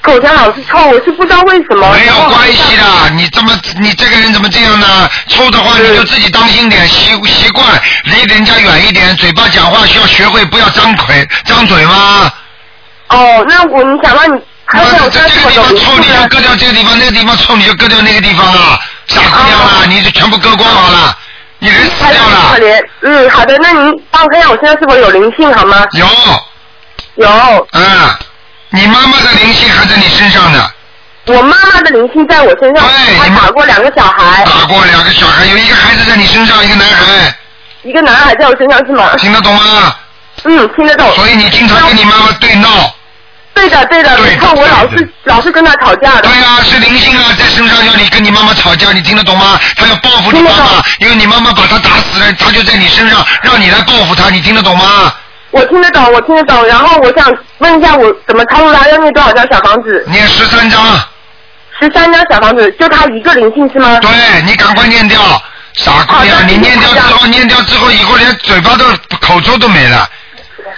[0.00, 1.92] 口腔老是臭，我是不知道为什么。
[1.92, 4.86] 没有关系的，你这么你这个人怎么这样呢？
[5.28, 7.66] 臭的话你就自己当心点，习习惯
[8.04, 12.30] 离人家远一点，嘴巴讲话需要学会不要张嘴张嘴吗？
[13.08, 14.40] 哦，那我你想让你
[14.70, 21.16] 还有这这个地方臭你就割掉这个地方，那个地方臭你就割掉那个地方啊，傻姑娘啊，你就全部割光好了，
[21.58, 22.52] 你人死掉了。
[22.52, 25.84] 可怜，嗯，好的，那您帮我看一下我现在是否有灵性好吗？
[25.92, 26.06] 有。
[27.14, 27.68] 有。
[27.72, 27.82] 嗯，
[28.70, 30.70] 你妈妈的灵性还在你身上呢。
[31.24, 32.86] 我妈妈的灵性在我身上，
[33.18, 34.44] 她打过两个小孩。
[34.44, 37.34] 打过两个小孩，有一个孩子在你身上，一个男孩。
[37.84, 39.16] 一个男孩在我身上是吗？
[39.16, 39.94] 听得懂吗？
[40.44, 41.10] 嗯，听得懂。
[41.14, 42.94] 所以你经常跟你妈妈对闹。
[43.58, 46.22] 对的，对的，你看，我老是老是跟他吵架的。
[46.22, 49.58] 对呀，是灵性啊，在身上要你跟你妈妈吵架，你听得懂吗？
[49.76, 55.12] 他要报复你妈妈，因为你妈妈把他打死了，他就在你身上，让你来报复他，你听得懂吗？
[55.50, 56.66] 我听得懂，我听得懂。
[56.66, 57.26] 然后我想
[57.58, 58.86] 问一下，我怎么操作他？
[58.88, 60.04] 要念多少张小房子？
[60.06, 60.80] 念十三张。
[61.80, 63.98] 十三张小房子，就他一个灵性是吗？
[64.00, 64.10] 对，
[64.42, 65.20] 你赶快念掉，
[65.74, 68.84] 傻姑娘，你念掉之后，念掉之后，以后连嘴巴都
[69.20, 70.08] 口臭都没了。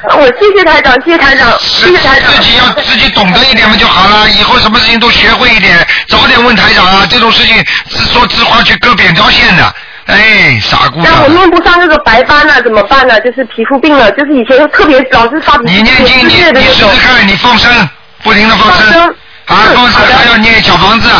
[0.02, 2.32] 我谢谢台长，谢谢台长，谢谢台长。
[2.32, 7.06] 自己要自己懂得一点嘛就好了，以后什么事情都学会一点，早点问台长啊。
[7.08, 9.74] 这种事情自说自话去割扁桃腺的，
[10.06, 11.12] 哎，傻姑娘。
[11.12, 13.20] 那我面部上这个白斑了怎么办呢？
[13.20, 17.88] 就是皮肤病了，就是以前特别老是发你念经，你你试试看，你放生，
[18.22, 19.08] 不停的放生，
[19.46, 21.10] 啊，放生还要念小房子。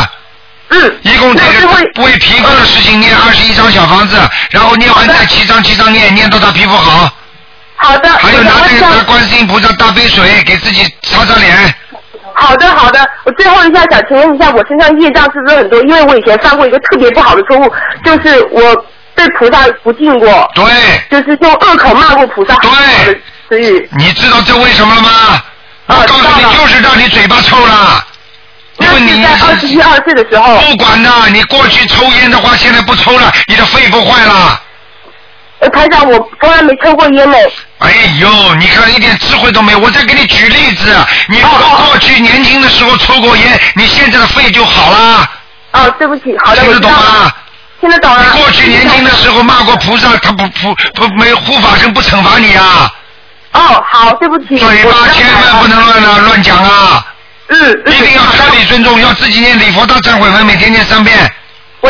[0.69, 0.95] 嗯。
[1.03, 1.67] 一共这个
[2.03, 4.17] 为皮肤的事情念二十一张小房子，
[4.49, 7.11] 然后念完再七张七张念，念到他皮肤好。
[7.81, 8.09] 好的。
[8.09, 11.75] 还有拿那个拿观世音菩萨大杯水给自己擦擦脸。
[12.33, 15.81] 好的好的，我最后一下想请问一下，我身上业障是不是很多？
[15.81, 17.71] 因为我以前犯过一个特别不好的错误，
[18.03, 18.61] 就是我
[19.15, 20.49] 对菩萨不敬过。
[20.55, 20.63] 对。
[21.09, 22.55] 就是用恶口骂过菩萨。
[22.55, 23.21] 对。
[23.49, 23.89] 词语。
[23.97, 25.09] 你知道这为什么了吗？
[25.87, 28.03] 我告诉你，就是让你嘴巴臭了。
[28.77, 30.57] 因为你在二十一二岁的时候。
[30.59, 34.60] 不管的，你过去抽烟的话，现在不抽了，你的肺不坏了。
[35.61, 37.37] 呃，台长，我从来没抽过烟呢。
[37.77, 39.79] 哎呦，你看一点智慧都没有。
[39.79, 40.91] 我再给你举例子，
[41.27, 45.29] 你如果过去年轻的时候抽过烟，你现在的肺就好了。
[45.73, 47.31] 哦，对不起，好的，听得懂吗？
[47.79, 48.23] 听得懂啊。
[48.23, 52.91] 你过去年轻的时候骂过菩萨，他不不不没护法神不惩罚你啊。
[53.53, 54.57] 哦，好，对不起。
[54.57, 57.05] 嘴巴千万不能乱乱乱讲啊。
[57.49, 57.83] 嗯。
[57.85, 61.31] 一定要彻底尊重，要自己念礼佛大忏悔文，每天念三遍。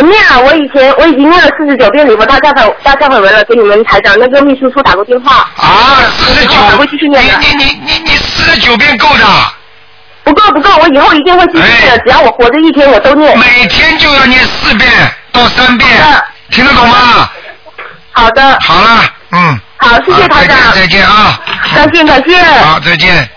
[0.01, 5.47] 我念了，我以前我已经念了四十九遍礼佛大忏悔大忏悔文了，给你们台长那个秘书处打过电话。
[5.57, 7.37] 啊，四十九，还会继续念的。
[7.39, 9.25] 你你你你四十九遍够的。
[10.23, 13.37] 不够不够，我以后一定会继续念的，只要我活着一天，我都念。
[13.37, 14.89] 每天就要念四遍
[15.31, 15.87] 到三遍，
[16.49, 17.29] 听得懂吗？
[18.13, 18.57] 好的。
[18.61, 19.59] 好了，嗯。
[19.77, 20.57] 好，谢谢台长。
[20.73, 21.39] 再见啊。
[21.75, 22.43] 再见再见。
[22.63, 23.29] 好，再见。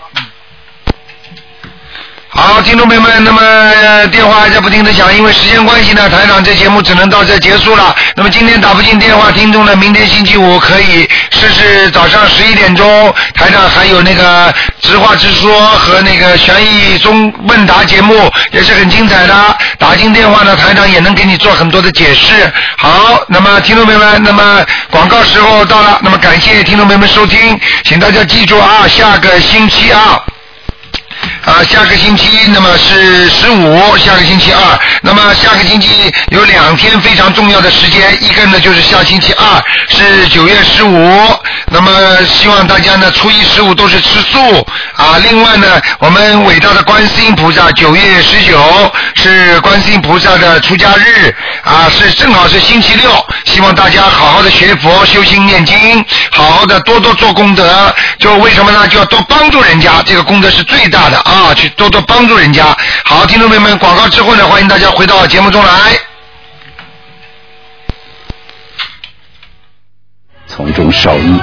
[2.37, 7.95] 好，听众朋友们，那么、电话还在不停的响，因为时间关系呢，台长这节目只能到这结束了。
[8.13, 19.57] 那么今天打不进电话，听众呢，明天星期五可以试试早上十一点钟，台长还有那个直话直说和那个悬疑中问答节目也是很精彩的。
[19.79, 22.51] 打进电话呢，台长也能给你做很多的解释。
[22.77, 24.61] 好，那么听众朋友们，那么
[24.91, 30.21] 广告时候到了，那么感谢听众朋友们收听，请大家记住啊，下个星期二。
[31.43, 41.91] 啊，下个星期那么是十五，下个星期二，那么下个星期有两天非常重要的时间，一个呢就是下星期二是九月十五，那么
[42.25, 45.17] 希望大家呢初一十五都是吃素啊。
[45.23, 48.59] 另外呢，我们伟大的观世音菩萨九月十九
[49.15, 53.11] 是观世音菩萨的出家日啊，是正好是星期六，
[53.45, 57.93] 希望大家好好的学佛修心念经，好好的多多做功德。
[58.19, 58.87] 就为什么呢？
[58.87, 61.53] 就要多帮助人家，这个功德是最大的啊！
[61.53, 62.75] 去多多帮助人家。
[63.05, 65.99] 好，听众朋友们，广告之后呢，欢迎大家回到节目中来。
[70.47, 71.39] 从中受益，